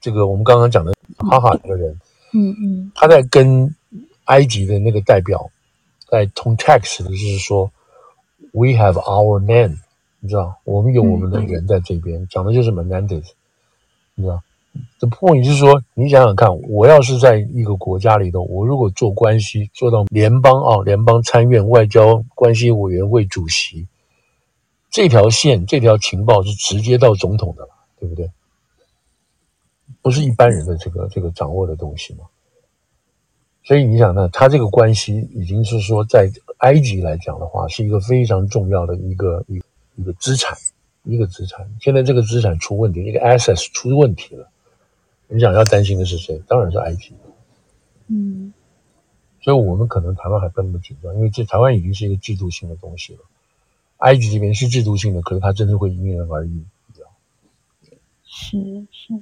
[0.00, 0.94] 这个我们刚刚讲的
[1.28, 2.00] 哈哈这个人，
[2.32, 3.74] 嗯嗯，他在跟
[4.30, 5.50] 埃及的那个代表
[6.08, 7.70] 在通 text 的就是说
[8.52, 9.78] ，We have our men，
[10.20, 13.24] 你知道，我们有我们的人在这边，讲的就是 Menendez，
[14.14, 14.40] 你知道。
[15.00, 23.88] The point 就是说，你想想看，我要是在一个国家里头，我如果做关系做到联邦啊，联邦参院外交关系委员会主席，
[24.88, 28.30] 这条线这条情报是直接到总统的了，对不对？
[30.02, 32.20] 不是一般人的这个这个掌握的东西嘛。
[33.62, 39.64] 所以你想呢，他这个关系已经是说，在埃及来讲的话，是一个非常重要的一个一个
[39.96, 40.56] 一个资产，
[41.04, 41.68] 一个资产。
[41.80, 44.48] 现在这个资产出问题，一个 assets 出问题了。
[45.28, 46.40] 你想要担心的是谁？
[46.48, 47.12] 当然是埃及。
[48.08, 48.52] 嗯，
[49.40, 53.20] 所以我们可能台湾还不那么紧张，因为这台湾已经是一个制度性的东西了。
[53.98, 56.64] 埃及这边是制度性的，可是它真的会因人而异？
[58.32, 58.58] 是
[58.90, 59.14] 是。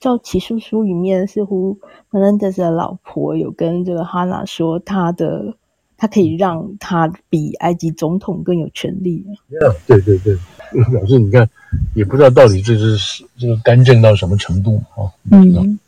[0.00, 1.78] 照起诉书里面，似乎
[2.10, 5.54] Menendez 的老婆有跟这个哈娜说，他的
[5.96, 9.24] 他可以让他比埃及总统更有权利。
[9.50, 10.36] Yeah, 对对对。
[10.90, 11.48] 表示你看，
[11.94, 15.06] 也不知道到底这是这个干政到什么程度啊？
[15.30, 15.54] 嗯。
[15.54, 15.78] 嗯，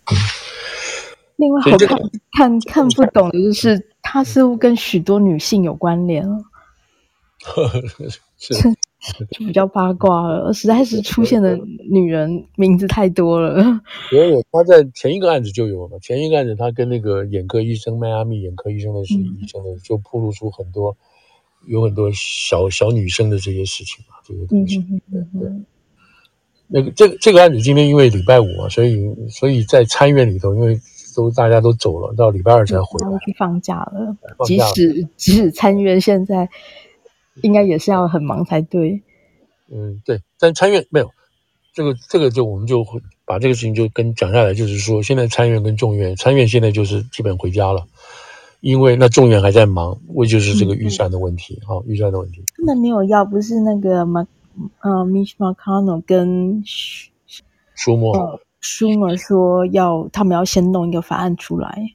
[1.37, 1.99] 另外，好看
[2.33, 6.39] 看看不懂的就是，他似乎跟许多女性有关联了。
[8.39, 8.55] 是，
[9.31, 11.59] 就比较八卦了，实在是出现的
[11.91, 13.81] 女人名字太多了。
[14.13, 20.97] 有有，他在前一个案子就有了，前一个案子他跟那个眼科医生，迈阿密眼科医生的是医生的，就暴露出很多。
[21.67, 24.79] 有很多小小女生的这些事情啊，这些东西，
[25.11, 25.51] 对对。
[26.69, 30.81] 那个这个这个案子今天因为礼拜五嘛，所以所以在参院里头，因为
[31.17, 33.19] 都大家都走了，到礼拜二才回来。
[33.27, 34.17] 去放假了，
[34.47, 36.49] 即使即使参院现在
[37.43, 39.03] 应该也是要很忙才对。
[39.71, 41.11] 嗯，对，但参院没有
[41.75, 42.85] 这个这个就我们就
[43.25, 47.87] 把这个事情就跟讲下来，就是说现在参院跟众院，参院现在就是基本回家了。
[48.61, 52.43] 因为那众院还在忙，为就是这个预算的问题，好、嗯哦，预算的问题。
[52.57, 54.27] 他们没有要，不是那个马
[54.81, 56.61] 呃，Mitch McConnell 跟
[57.77, 61.95] 舒默，舒默说要他们要先弄一个法案出来。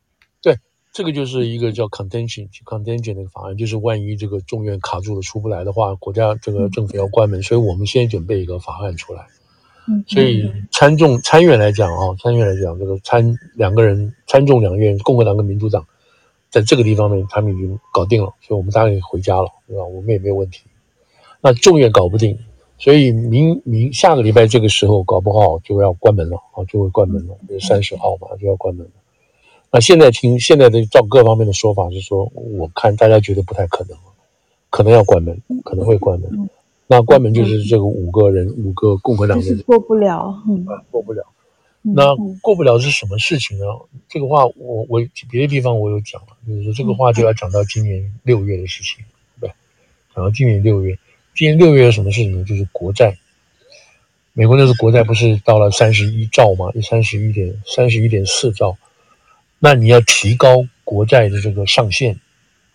[0.93, 9.25] 对，这个就是一个叫 contention，contention 的法案，就是万一这个众院卡住了出不来的话，国家这个政府要关门，嗯、所以我们先准备一个法案出来。
[9.87, 15.85] 嗯，所以参众参院来讲啊，参院来讲，这个参两个人参众两院，共和党跟民主党。
[16.49, 19.83] 在这个地方面，他们已经搞定了，所以我们大概回家了，对吧？
[19.83, 20.61] 我们也没有问题。
[21.41, 22.37] 那众院搞不定，
[22.77, 28.91] 所以明明下个礼拜这个时候搞不好就要关门了啊，就会关门了，就三十号嘛就要关门了。
[29.75, 33.97] 那现在听现在的照各方面的说法是说，我看大家觉得不太可能，
[34.69, 36.47] 可能要关门，可能会关门。
[36.85, 41.23] 那关门就是这个五个人，五个共和党人过不了，嗯，过不了。
[41.81, 43.65] 那过不了是什么事情呢？
[44.07, 49.03] 这个话我我别的地方我有讲了，就是说这个话就要讲到今年六月的事情，
[49.41, 49.51] 对，
[50.15, 50.95] 讲到今年六月，
[51.35, 52.45] 今年六月有什么事情呢？
[52.45, 53.17] 就是国债，
[54.33, 56.71] 美国那时国债不是到了三十一兆吗？
[56.83, 58.77] 三十一点三十一点四兆，
[59.65, 62.19] 那你要提高国债的这个上限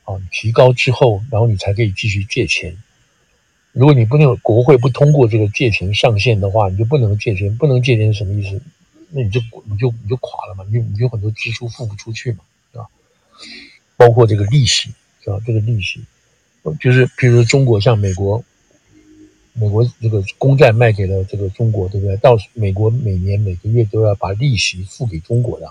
[0.04, 2.82] 啊，提高之后，然后你才可以继续借钱。
[3.72, 8.62] 如果你不能国会不通过这个借钱上限的话，你就不能借钱，不能借钱是什么意思？
[9.10, 12.38] 那你就你就你就垮了嘛，你就你就很多支出付不出去嘛，
[12.72, 12.88] 啊？
[13.98, 14.88] 包括这个利息，
[15.22, 15.38] 是吧？
[15.46, 16.00] 这个利息，
[16.80, 18.42] 就是比如说中国像美国，
[19.52, 22.16] 美国这个公债卖给了这个中国，对不对？
[22.16, 25.70] 到美国每年每个月都要把利息付给中国的，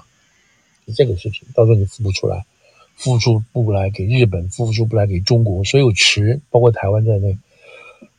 [0.87, 2.45] 就这个事情，到时候你付不出来，
[2.95, 7.37] 付出不来给日本，付出不来给中国，所有池包括台湾在内。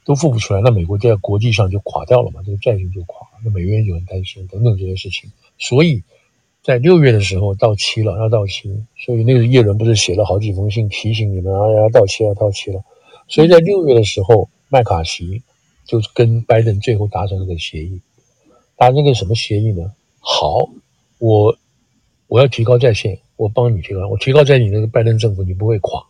[0.05, 5.31] 都付不出来，那美国在国际上就垮掉了嘛，这个债券就垮，那美元就很担心等等这些事情。
[5.59, 6.03] 所以
[6.63, 12.83] 在六月的时候到期了，要到期，所以那个叶伦不是写了好几封信提醒你们啊，要到期要到期了。
[13.29, 15.43] 所以在六月的时候，麦卡锡
[15.85, 18.01] 就跟拜登最后达成了个协议，
[18.79, 19.93] 达成个什么协议呢？
[20.21, 20.71] 好，
[21.19, 21.55] 我
[22.29, 26.01] 我要提高在线，我帮你提高，我提高在你那个拜登政府，你不会垮。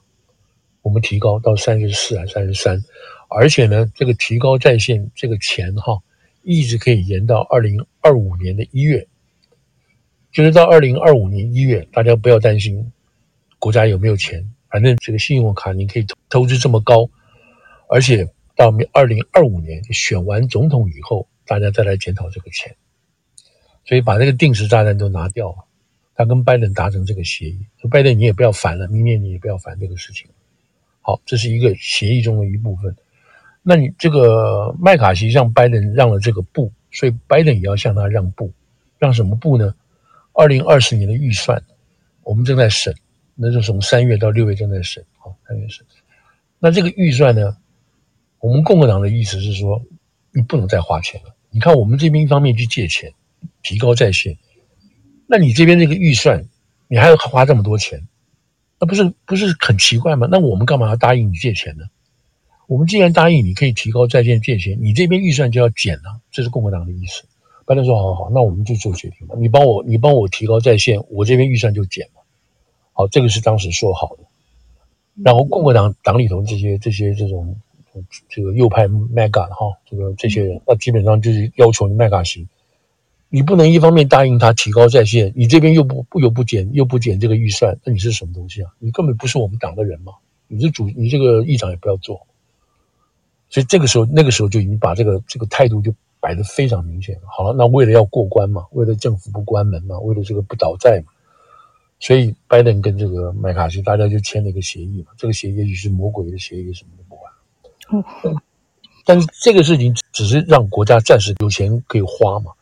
[0.83, 2.85] 我们提高到三十四还是三十三？
[3.28, 5.98] 而且呢，这个提高在线这个钱哈，
[6.42, 9.07] 一直可以延到二零二五年的一月，
[10.33, 12.90] 就是到二零二五年一月，大家不要担心
[13.59, 17.09] 国家有没有钱，反正这个信用卡你可以投投资这么高，
[17.88, 18.26] 而且
[18.57, 22.74] 到二零二五年选完总统以后，大家再来检讨这个钱，
[23.85, 25.67] 所以把这个定时炸弹都拿掉了，
[26.18, 30.26] 他跟拜登达成这个协议，说拜登你也不要烦了，明年你也不要烦这个事情，
[31.00, 32.92] 好，这是一个协议中的一部分。
[33.62, 38.52] 那你这个麦卡锡让拜登让了这个步，所以拜登也要向他让步，
[38.98, 39.72] 让什么步呢？
[40.33, 41.62] 二零二四年的预算，
[42.24, 42.92] 我们正在审，
[43.37, 45.87] 那就从三月到六月正在审，好，三月审。
[46.59, 47.57] 那这个预算呢，
[48.40, 49.81] 我们共和党的意思是说，
[50.33, 51.33] 你不能再花钱了。
[51.50, 53.12] 你看我们这边一方面去借钱，
[53.62, 54.37] 提高债限，
[55.31, 56.49] 那你这边这个预算，
[56.88, 58.09] 你还要花这么多钱，
[58.81, 60.27] 那不是不是很奇怪吗？
[60.31, 61.85] 那我们干嘛要答应你借钱呢？
[62.67, 67.25] 我们既然答应你可以提高在线借钱，你这边预算就要减了，这是共和党的意思。
[67.67, 69.35] 拜登说：“好好好，那我们就做决定吧。
[69.38, 72.23] 你帮我，你帮我提高在线，我这边预算就减嘛。”
[72.95, 74.25] 好，这个是当时说好的。
[75.23, 77.55] 然后共和党党里头这些这些这种
[78.29, 82.49] 这个右派 MAGA 哈，这个这些人，那基本上就是要求麦卡锡，
[83.31, 88.71] 你不能一方面答应他提高在线，你这边又不不又不减又不减这个预算，那你是什么东西啊？
[88.79, 90.14] 你根本不是我们党的人嘛！
[90.47, 92.27] 你这主你这个议长也不要做。
[93.51, 97.23] 所以这个时候，那个时候就已经把这个这个态度就摆得非常明显了。
[97.27, 101.12] 好了，那为了要过关嘛，为了政府不关门嘛，为了这个不倒债嘛，
[102.01, 105.12] 所以拜登跟这个麦卡锡大家就签了一个协议嘛。
[105.19, 107.33] 这个协议也许是魔鬼的协议，什么都不管。
[108.25, 108.37] 嗯。
[109.05, 112.53] 但是这个事情只是让国家暂时有钱可以花嘛。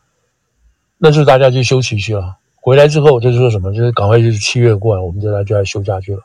[0.97, 2.37] 那时候大家就休息去了。
[2.55, 3.73] 回来之后就是说什么？
[3.73, 6.21] 就是赶快就是七月过完，我们就来就来休假去了。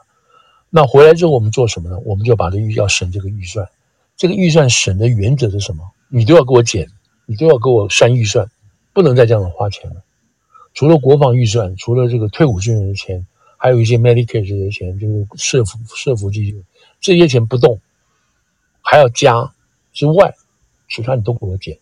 [0.70, 1.98] 那回来之后我们做什么呢？
[2.04, 3.68] 我们就把这预要审这个预算。
[4.16, 5.84] 这个预算审的原则是什么？
[6.08, 6.88] 你都要给我减，
[7.26, 8.50] 你都要给我删预算，
[8.92, 10.02] 不能再这样子花钱了。
[10.74, 13.26] 除了国防预算，除了这个退伍军人的钱，
[13.58, 16.64] 还有一些 Medicare 这些钱，就是社福社福基金，
[17.00, 17.78] 这些钱不动，
[18.80, 19.52] 还要加
[19.92, 20.34] 之外，
[20.88, 21.78] 其他你都给我减。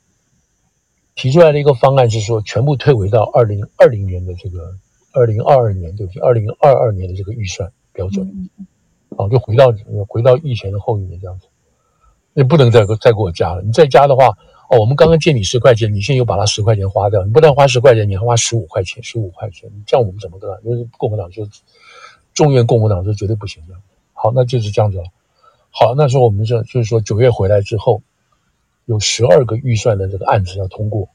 [1.15, 4.75] 提出来的一个方案是说，全部退回到二零二零年的这个
[5.13, 6.21] 二零二二年，对不起？
[6.21, 8.49] 二零二二年的这个预算标准，
[9.17, 9.75] 啊，就回到
[10.09, 11.47] 回到疫情的后一年这样子。
[12.33, 14.29] 你不能再再给我加了，你再加的话，
[14.71, 20.49] 哦，我们刚刚借你十块钱，你现在又把它十块钱花掉，你不但花十块钱，你还花十五块钱，十五块钱，这样我们怎么办？
[20.65, 21.47] 就是共和党就
[22.33, 23.75] 众院共和党是绝对不行的。
[24.13, 25.05] 好，那就是这样子了。
[25.71, 28.01] 好，那时候我们就就是说九月回来之后，
[28.91, 31.09] 有十二个预算的这个案子要通过，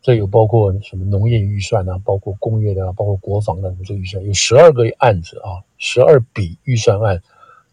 [0.00, 7.20] 这有包括什么农业预算啊，包括工业的啊，包括国防的这个预算，有十二个案子啊，十二笔预算案。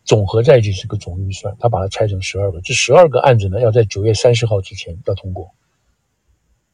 [0.03, 5.51] 总合在一起是个总预算，他把它拆成十二个，这十二个案子呢，要在九月三十号之前要通过。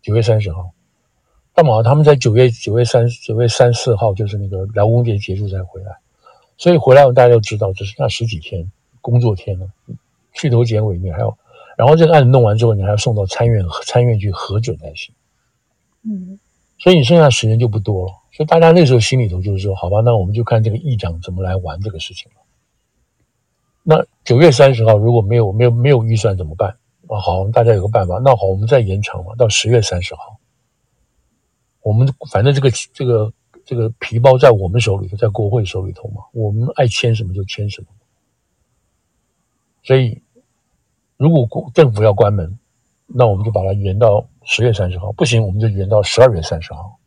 [0.03, 0.71] 九月三十号，
[1.55, 5.97] 那么他们在九月九月三九月三四号就是那个劳工节结束才回来，
[6.57, 9.67] 所以回来大家都知道，只剩下十几天工作天了，
[10.35, 11.35] 去头剪尾，你还要，
[11.77, 15.13] 然后这个案子弄完之后，你还要送到参院参院去核准才行。
[16.03, 16.39] 嗯，
[16.79, 22.41] 所以你剩下时间就不多了，所以大家那时候心里头就是说，好吧，那我们就看这个议长怎么来玩这个事情了。
[23.83, 26.77] 那九月三十号如果没有没有没有预算怎么办？
[27.07, 28.17] 啊，好，大家有个办法。
[28.23, 30.39] 那好，我们再延长嘛，到十月三十号。
[31.81, 33.33] 我们反正这个这个
[33.65, 37.87] 这个皮包在我们手里头，在国会手里头嘛，我们爱签什么就签什么。
[39.83, 40.22] 所以，
[41.17, 42.57] 如果政府要关门，
[43.05, 45.11] 那我们就把它延到十月三十号。
[45.11, 46.99] 不行，我们就延到十二月三十号。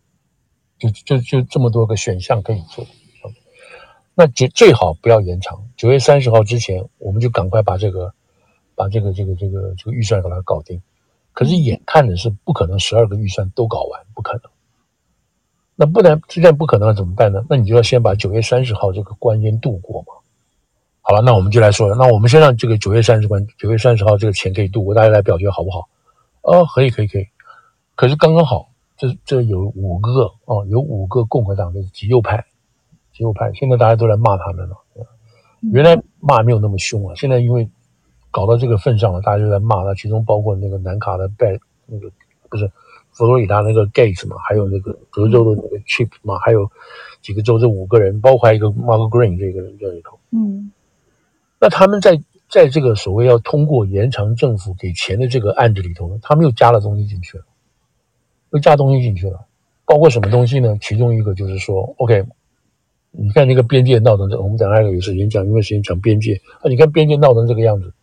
[0.78, 2.84] 就就就这么多个选项可以做。
[4.14, 8.12] 那最最好不要延长，九月三十号之前，我们就赶快把这个，
[8.74, 10.80] 把这个这个这个这个预算给它搞定。
[11.32, 14.42] 可是眼看的是不可能，十二个预算都搞完，不可能。
[15.74, 17.44] 那不然，既然不可能了，怎么办呢？
[17.50, 20.08] 那你就要先把九月三十号这个关先度过嘛。
[21.08, 25.88] 好了，那我们就来说了，那我们先让这个九月三十关，九月三十号这个钱可以度过，大家来表决好不好？
[26.42, 27.28] 哦，可以，可以，可以。
[27.94, 32.44] 可是刚刚好，这这有五个哦，有五个共和党的极右派。
[33.12, 34.76] 极右派，现在大家都来骂他们了。
[35.72, 37.70] 原来骂没有那么凶啊，现在因为
[38.32, 39.94] 搞到这个份上了，大家就在骂他。
[39.94, 42.10] 其中包括那个南卡的拜，那个
[42.50, 42.68] 不是
[43.12, 46.68] 佛罗里达那个 Gates 嘛，还有那个德州的那个 Chip 嘛，还有
[47.22, 50.18] 几个州这五个人，包括一个 Mark Green 这个人在里头。
[50.32, 50.70] 嗯，
[51.58, 57.44] 那他们在在这个所谓要通过延长政府给钱的这个案子里头呢，他们又加了东西进去了，
[58.50, 59.46] 又加东西进去了，
[59.84, 60.76] 包括什么东西呢？
[60.80, 62.24] 其中一个就是说，OK。
[63.18, 66.68] 你看那个边界闹成这，我们等下有时间讲，因为时间讲边界啊。
[66.68, 67.94] 你看边界闹成这个样子，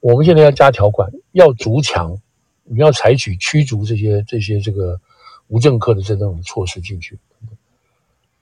[0.00, 2.20] 我们现在要加条款，要筑墙，
[2.64, 5.00] 你要采取驱逐这些这些这个
[5.46, 7.20] 无政客的这种措施进去。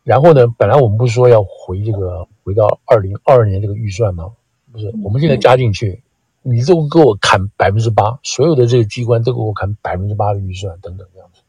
[0.09, 4.33] 然后呢，本来我们不是说要回这个回到二零二二年这个预算吗？
[4.73, 6.03] 不是，我们现在加进去，
[6.41, 11.43] 你就给我砍百分之八，所有的这个机关都给我砍百分之八的预算等等这样子。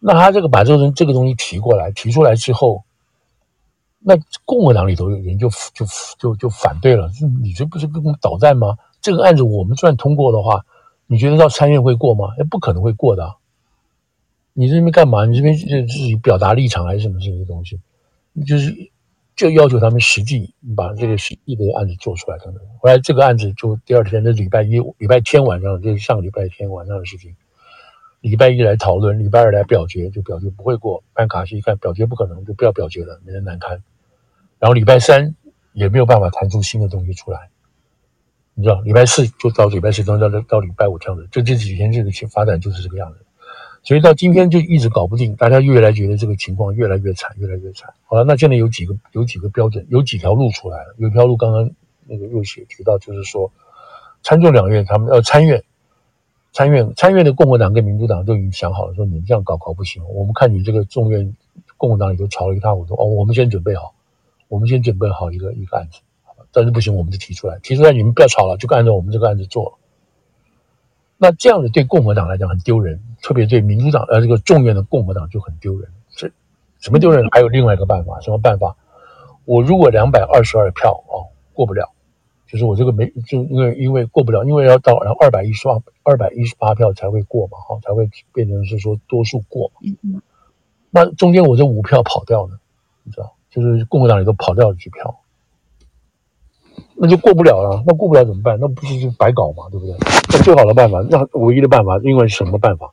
[0.00, 2.82] 那他这个把这个这个东西提过来，提出来之后，
[4.00, 5.86] 那共和党里头有人就就
[6.18, 7.08] 就就反对了，
[7.40, 8.76] 你这不是跟我们捣蛋吗？
[9.00, 10.66] 这个案子我们算通过的话，
[11.06, 12.30] 你觉得到参院会过吗？
[12.40, 13.36] 哎，不可能会过的。
[14.54, 15.26] 你这边干嘛？
[15.26, 17.78] 你这边是自己表达立场还是什么这些东西？
[18.46, 18.74] 就是
[19.36, 22.62] 就要求他们实际把这个实际的案子做出来等等。
[22.80, 27.36] 后来这个案子就第二天的礼拜一、礼拜天晚上，就是上个礼拜天晚上的事情。
[28.20, 31.04] 礼拜一来讨论，礼拜二来表决，就表决不会过。
[31.12, 33.82] 办卡锡一看表决不可能，就不要表决了，免得难堪。
[34.58, 35.34] 然后礼拜三
[35.74, 37.50] 也没有办法谈出新的东西出来，
[38.54, 43.18] 你知道，礼拜四就到礼拜四，到到到礼拜五这样子，就这几天这个发展就是这个样子。
[43.84, 47.94] 所以到今天就一直搞不定，大家越来觉得这个情况越来越惨，越来越惨。
[48.06, 50.94] 好了，那现在有几个有几个标准，有几条路出来了。
[50.98, 51.70] 有条路刚刚
[52.06, 53.52] 那个若雪提到，就是说
[54.22, 55.62] 参众两院他们要参院。
[56.56, 60.02] 参院参院的共和党跟民主党都已经想好了，说你们这样搞搞不行。
[60.08, 61.34] 我们看你这个众院
[61.76, 63.92] 共和党里都吵了一塌糊涂哦，我们先准备好，
[64.46, 65.98] 我们先准备好一个一个案子，
[66.52, 69.78] 但是不行，我们就提出来，提出来你们不要吵了，就按照我们这个案子做了。
[71.24, 75.88] 那这样子对共和党来讲很丢人，特别对民主党呃这个众院的共和党就很丢人。
[76.10, 76.30] 这
[76.80, 77.26] 什么丢人？
[77.30, 78.76] 还有另外一个办法，什么办法？
[79.46, 81.88] 我如果两百二十二票哦过不了。
[82.46, 89.80] 就是我这个没，就因为因为过不了，因为要到然后二百一十八二百一十八票才会过嘛，哈，才会变成是说多数过嘛。
[90.02, 90.20] 嗯。
[90.90, 92.58] 那中间我这五票跑掉呢，
[93.02, 95.18] 你知道，就是共和党里头跑掉了几票，
[96.96, 97.82] 那就过不了了。
[97.86, 98.58] 那过不了怎么办？
[98.60, 99.94] 那不是就白搞嘛，对不对？
[100.32, 102.92] 那最好的办法，那唯一的办法，另外是什么办法？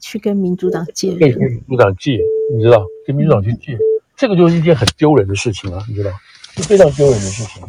[0.00, 1.14] 去跟民主党借。
[1.14, 2.18] 跟民主党借，
[2.54, 3.78] 你知道，跟民主党去借，
[4.16, 6.10] 这个就是一件很丢人的事情啊，你知道，
[6.56, 7.62] 是非常丢人的事情。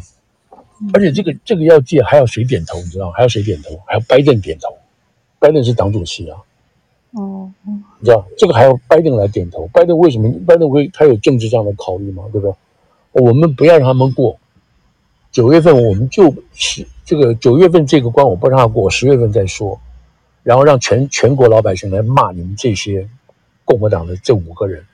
[0.94, 2.78] 而且这个这个要借还要谁点头？
[2.78, 3.10] 你知道？
[3.10, 3.78] 还要谁点头？
[3.86, 4.68] 还要拜登点头。
[5.38, 6.38] 拜登是党主席啊。
[7.12, 7.50] 哦，
[8.00, 9.68] 你知道这个还要拜登来点头？
[9.72, 10.28] 拜登为什么？
[10.46, 12.24] 拜登会他有政治上的考虑吗？
[12.32, 12.54] 对不对？
[13.22, 14.38] 我们不要让他们过。
[15.38, 19.78] 九月份我们就是这个九月份这个关我不让他过，十月份再说。
[20.42, 23.08] 然后让全全国老百姓来骂你们这些
[23.64, 24.84] 共和党的这五个人。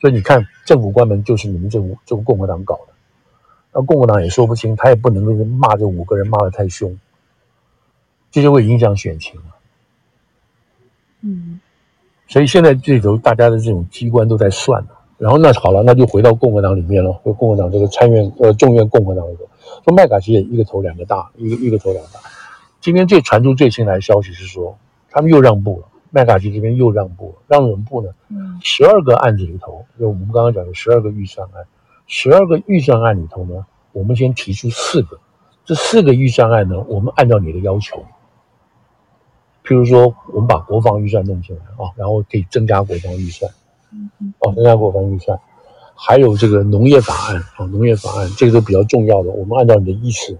[0.00, 2.94] 所以你看，政府关门就是你们这五这个共和党搞的，
[3.74, 6.98] 那共和党也说不清，他也不能够骂这五个人骂的太凶，
[8.30, 9.42] 这就会影响选情了。
[11.20, 11.60] 嗯，
[12.26, 14.88] 所以现在这头大家的这种机关都在算了，
[15.18, 19.47] 然后那好了，那就回到共和党里面了，就共和党这个参院呃众院共和党里头，
[19.84, 22.20] 说麦卡锡也一个头两个大，一个一个头两个大。
[22.80, 24.78] 今天最传出最新来的消息是说，
[25.10, 25.88] 他们又让步了。
[26.10, 28.08] 麦卡锡这边又让步了，让什么步呢？
[28.62, 31.66] 十二个案子里头，就我们刚刚讲的十二个预算案，
[32.06, 35.20] 十二个预算案里头呢，我们先提出四个，
[35.66, 38.02] 这四个预算案呢，我们按照你的要求，
[39.66, 43.52] 譬如说，我们把国防预算弄进来啊，然后可以增加国防预算，
[44.38, 45.38] 哦，增加国防预算，
[46.00, 50.38] 还有这个农业法案啊，农业法案这个都比较重要的，我们按照你的意思，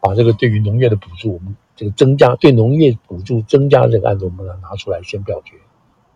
[0.00, 1.56] 把这个对于农业的补助，我们。
[1.76, 5.56] 这个增加对农业补助增加这个案子，我们把它拿出来先表决，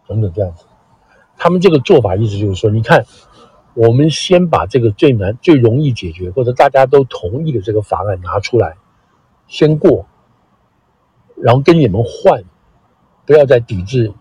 [0.07, 0.67] 等等这样子。
[1.39, 3.07] 他们这个做法意思就是说，你看，
[3.73, 8.77] 我们先把这个最难、最容易解决或者大家都同意的这个法案拿出来，
[9.49, 10.05] 先过，
[11.37, 12.45] 然后跟你们换，
[13.25, 14.13] 不要再抵制，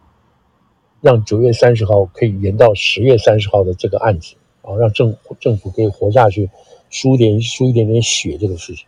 [1.01, 6.49] 让九月三十号可以延到十月三十号的这个案子，啊，让政政府可以活下去，
[6.89, 8.87] 输点输一点点血这个事情，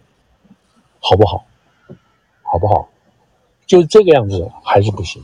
[1.00, 1.46] 好不好？
[2.42, 2.90] 好不好？
[3.66, 5.22] 就是这个样子还是不行，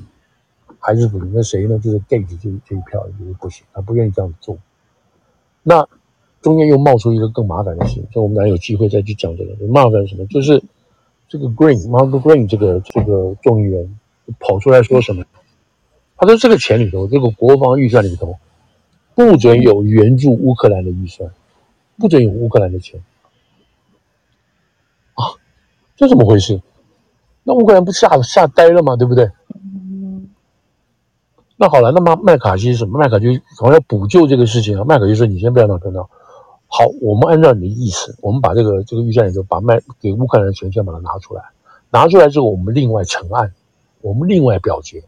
[0.80, 1.32] 还是不行。
[1.34, 1.80] 那谁呢？
[1.80, 4.58] 就是 gay 这这一票就是不行，他不愿意这样做。
[5.64, 5.88] 那
[6.41, 9.56] 中间又冒出一个更麻烦的事，情，就我们俩有机会再去讲这个。
[9.68, 10.26] 麻烦什么？
[10.26, 10.62] 就是
[11.30, 13.99] 这个 Green，Mark Green 这个这个众议员
[14.39, 15.24] 跑出来说什么？
[16.18, 18.36] 他说这个钱里头，这个国防预算里头
[19.14, 21.30] 不准有援助乌克兰的预算，
[21.97, 23.03] 不准有乌克兰的钱
[25.14, 25.36] 啊！
[25.95, 26.62] 这怎么回事？
[27.43, 28.95] 那乌克兰不吓吓呆了吗？
[28.95, 29.30] 对不对？
[31.57, 32.97] 那好了，那么麦卡锡是什么？
[32.97, 34.84] 麦卡锡好像要补救这个事情啊。
[34.84, 36.09] 麦卡锡说：“你先不要闹，不要闹。
[36.68, 41.43] 好，我们按照你的意思，我们把这个这个预算里头把麦给乌克兰的钱先把它拿出来。
[41.91, 43.53] 拿出来之后，我们另外成案，
[44.01, 45.03] 我们另外表决。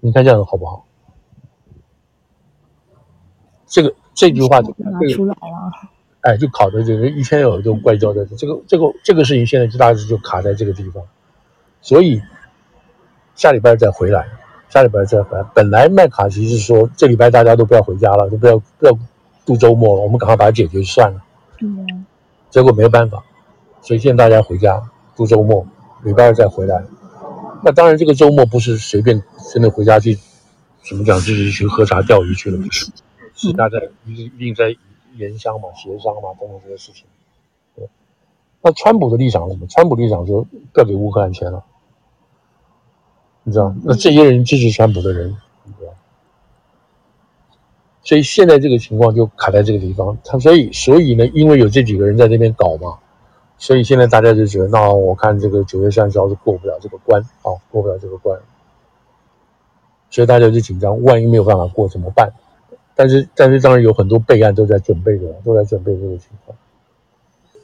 [0.00, 0.86] 你看这样子好不好？
[3.68, 5.70] 这个这句话就拿出来了。
[6.22, 11.02] 哎，就考的这个一天有一种怪招的这个这个这个事情，现在就大致就卡在这个地方。”
[11.80, 12.20] 所以
[13.36, 14.26] 下礼拜再回来，
[14.68, 15.44] 下礼拜再回来。
[15.54, 18.98] 本来麦卡锡是说这礼拜大家都不要回家了，都不要不要
[19.46, 21.22] 度周末了，我们赶快把它解决算了。
[21.60, 22.04] 嗯。
[22.50, 23.22] 结果没有办法，
[23.82, 24.82] 所以现在大家回家
[25.14, 25.66] 度周末，
[26.02, 26.82] 礼拜二再回来。
[27.62, 30.18] 那当然，这个周末不是随便真的回家去，
[30.88, 32.90] 怎么讲，就是去喝茶钓鱼去了，不是？
[33.38, 34.76] 是大家一定一定在
[35.16, 37.06] 研商嘛、协商嘛，等等这些事情。
[38.60, 39.66] 那川普的立场是什么？
[39.68, 41.64] 川普立场说不要给乌克兰钱了，
[43.44, 43.72] 你知道？
[43.84, 45.28] 那这些人支持川普的人，
[45.62, 45.92] 你知道？
[48.02, 50.18] 所以现在这个情况就卡在这个地方。
[50.24, 52.98] 他所以所以呢，因为有这几个人在这边搞嘛，
[53.58, 58.40] 所以现在大家就觉得，那我看这个九月三十号是过不了这个关，啊，过不了这个关，
[60.10, 62.32] 所以大家就紧张，万一没有办法过怎么办？
[62.98, 66.58] 但是但是当然有很多备案都在准备着，都在准备这个情况。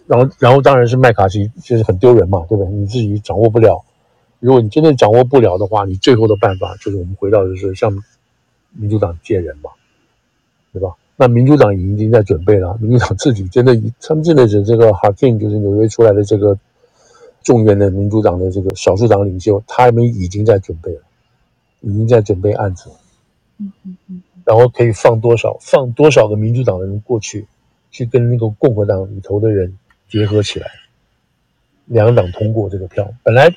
[0.07, 2.71] 然后，然后当然是麦卡锡，就是很丢人嘛，对不对？
[2.71, 3.85] 你自己掌握不了，
[4.39, 7.93] 如果你真的掌握不了的话，你最后的办法就是我们回到就是向
[8.71, 9.71] 民主党借人嘛，
[10.73, 10.95] 对吧？
[11.17, 16.57] 那民主党已经在准备了，民主党自己真的，他们真的是这个哈金，就是纽约出来的这个
[17.43, 21.01] 众院的民主党的这个少数党领袖，他们已经在准备了，
[21.81, 22.89] 已经在准备案子，
[23.59, 27.47] 嗯嗯嗯，然后可以放多少，放多少个民主党的人过去，
[27.91, 29.79] 去跟那个共和党里头的人。
[30.07, 30.71] 结合起来，
[31.87, 33.11] 两党通过这个票。
[33.25, 33.51] 本来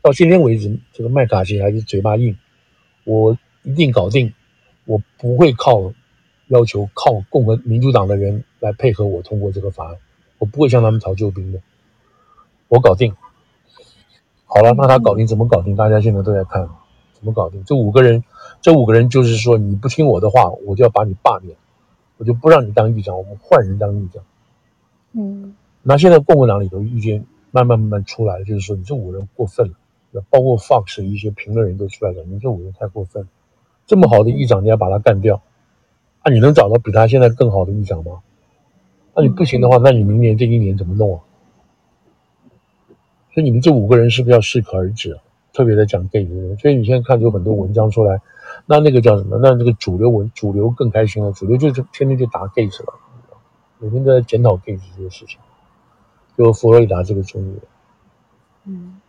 [0.00, 2.36] 到今天为止，这个麦卡锡还是嘴巴硬，
[3.04, 4.32] 我一定搞定，
[4.84, 5.92] 我不会靠
[6.48, 9.96] 要求靠共和民主党的人来配合我通过这个法案，
[10.38, 11.60] 我不会向他们讨救兵的，
[12.68, 13.16] 我搞定。
[14.44, 15.74] 好了，那他搞定怎么搞定？
[15.74, 16.68] 大家现在都在看，
[17.22, 17.62] 怎么搞定？
[17.64, 18.24] 这五个人，
[18.60, 21.56] 这五个人就是说，你不听我的话，我就要把你罢免，
[22.16, 24.24] 我就不让你当议长，我们换人当议长。
[25.12, 25.54] 嗯。
[25.84, 33.28] 那现在共和党里头意见慢慢慢慢出来了，就是说你这五个人过分了，包括 Fox 的一些评论人都出来了，你这五个人太过分了，
[33.86, 35.40] 这么好的议长你要把他干掉，
[36.22, 38.20] 啊，你能找到比他现在更好的议长吗？
[39.14, 41.20] 那你不行的话，那你明年这一年怎么弄啊？
[43.32, 45.22] 所以你们这五个人是不是要适可而止啊？
[45.52, 48.20] 特别在讲人，所以你现在看有很多文章出来，
[48.66, 49.38] 那那个叫什么？
[49.42, 52.94] 那这个主流文主流更开心了，主流就是天天就打 Gates 了，
[53.78, 55.38] 每天都在检讨 Gates 这些事情。
[56.38, 57.60] 就佛罗里达这个众议员，
[58.64, 59.00] 嗯，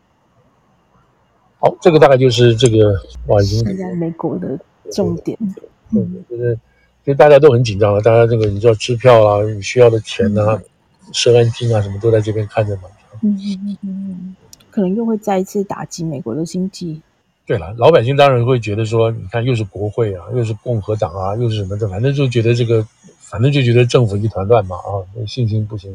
[1.57, 2.93] 好，这个大概就是这个
[3.27, 4.59] 哇，已经现在美国的
[4.91, 5.37] 重点，
[5.91, 6.59] 嗯，就是
[7.05, 8.01] 所以大家都很紧张了。
[8.01, 10.61] 大家这个你知道支票啊，你需要的钱啊，
[11.13, 12.83] 涉案金啊，什么都在这边看着嘛。
[13.21, 14.35] 嗯嗯嗯嗯，
[14.73, 16.99] 可能又会再一次打击美国的经济。
[17.45, 22.83] 对了，老百姓当然会觉得说，你看又是国会啊，又是共和党啊，又是什么的，反正就觉得这个，
[23.19, 25.93] 反正就觉得政府一团乱嘛啊，信心不行。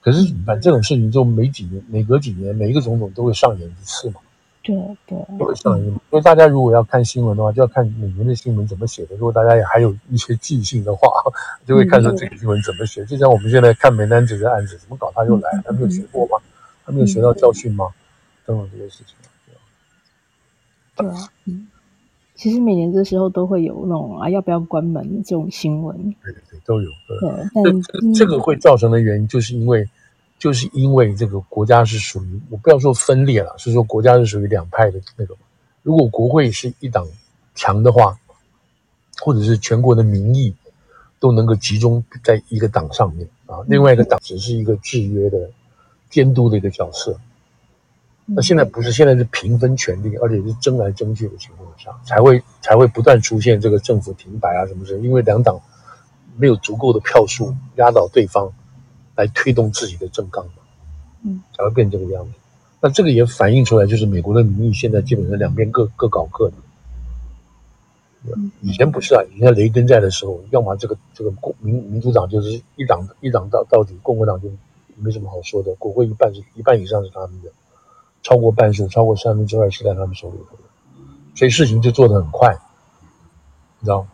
[0.00, 4.20] 可是反正这种事情就每几年、每隔几年，每一个总统都会上演一次嘛。
[4.62, 4.74] 对
[5.06, 5.94] 对，都会上演。
[6.10, 9.14] 所以大家如果要看新闻的话，就要看每年的新闻怎么写的。
[9.16, 11.08] 如果大家也还有一些记性的话，
[11.66, 13.04] 就会看说这个新闻怎么写。
[13.04, 15.62] 就像我们现在看梅南泽的案子，怎么搞他又来？
[15.64, 16.38] 他没有学过吗？
[16.86, 17.86] 他没有学到教训吗？
[18.48, 19.14] 等等这些事情。
[20.96, 21.68] 对啊，嗯，
[22.34, 25.94] 其实每年这时候都会有那种啊，要不要关门这种新闻，
[26.24, 26.90] 对对对，都有。
[27.06, 29.86] 对，对但这这个会造成的原因，就是因为，
[30.38, 35.36] 就是因为这个国家是属于，我不要说分裂了，是说国家是属于两派的那个。
[35.82, 37.06] 如果国会是一党
[37.54, 38.18] 强的话，
[39.20, 40.52] 或者是全国的民意
[41.20, 45.48] 都能够集中在一个党上面啊，另外一个党只是一个制约的、
[46.10, 47.20] 监督的一个角色。
[48.30, 55.58] 那现在不是，现在是平分权力，而且是争来争去的情况下，才会才会不断出现这个政府停摆啊什么什么，因为两党
[56.36, 58.52] 没有足够的票数压倒对方，
[59.16, 60.52] 来推动自己的政纲嘛，
[61.22, 62.32] 嗯，才会变这个样子。
[62.82, 66.54] 那这个也反映出来，就是美国的民意现在基本上两边各各搞各的。
[68.60, 74.50] 以前不是啊，以前雷根在的时候，要么这个这个共民民主党就是一党一党到到底，共和党就
[74.96, 77.48] 没什么好说的，国会一半是一半以上是他们的。
[78.22, 80.62] 超过半数，超过三分之二是在他们手里头的，
[81.34, 82.56] 所以事情就做得很快，
[83.80, 84.08] 你知道吗？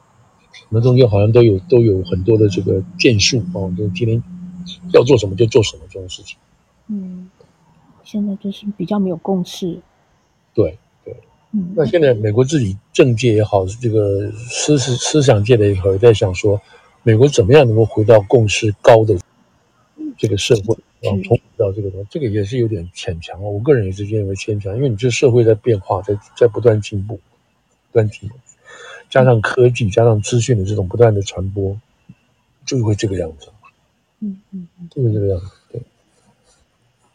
[0.68, 4.22] 我们中间好像都有都有很多的这个建树啊，就今天
[4.92, 6.38] 要做什么就做什么这种事情。
[6.86, 7.28] 嗯，
[8.04, 9.80] 现在就是比较没有共识。
[10.54, 11.16] 对对，
[11.50, 16.60] 嗯，那现在美国自己政界也好，这个思思思想界的也好，也在想说，
[17.02, 19.18] 美国怎么样能够回到共识高的
[20.16, 20.76] 这个社会。
[21.00, 23.42] 然后重回到这个东西，这个也是有点牵强。
[23.42, 28.34] 我个人也是认为牵强，因为你这社会在变化，在在不断进步，不断进步，
[29.10, 31.78] 加上科技，加上资讯的这种不断的传播，
[32.64, 33.48] 就会这个样子。
[34.20, 35.46] 嗯嗯，就会这个样子。
[35.70, 35.82] 对，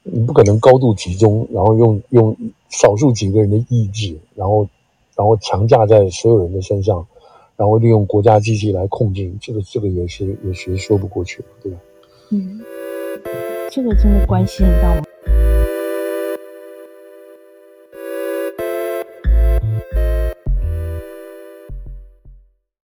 [0.03, 2.37] 你不可能高度集中，然后用用
[2.69, 4.69] 少数几个人的意志，然后
[5.15, 7.07] 然后强加在所有人的身上，
[7.57, 11.79] 然后利用国家机器来控制，这个这个也是也是说不过去，对吧？
[12.29, 12.61] 嗯。
[13.72, 15.09] 这个真的关系很大。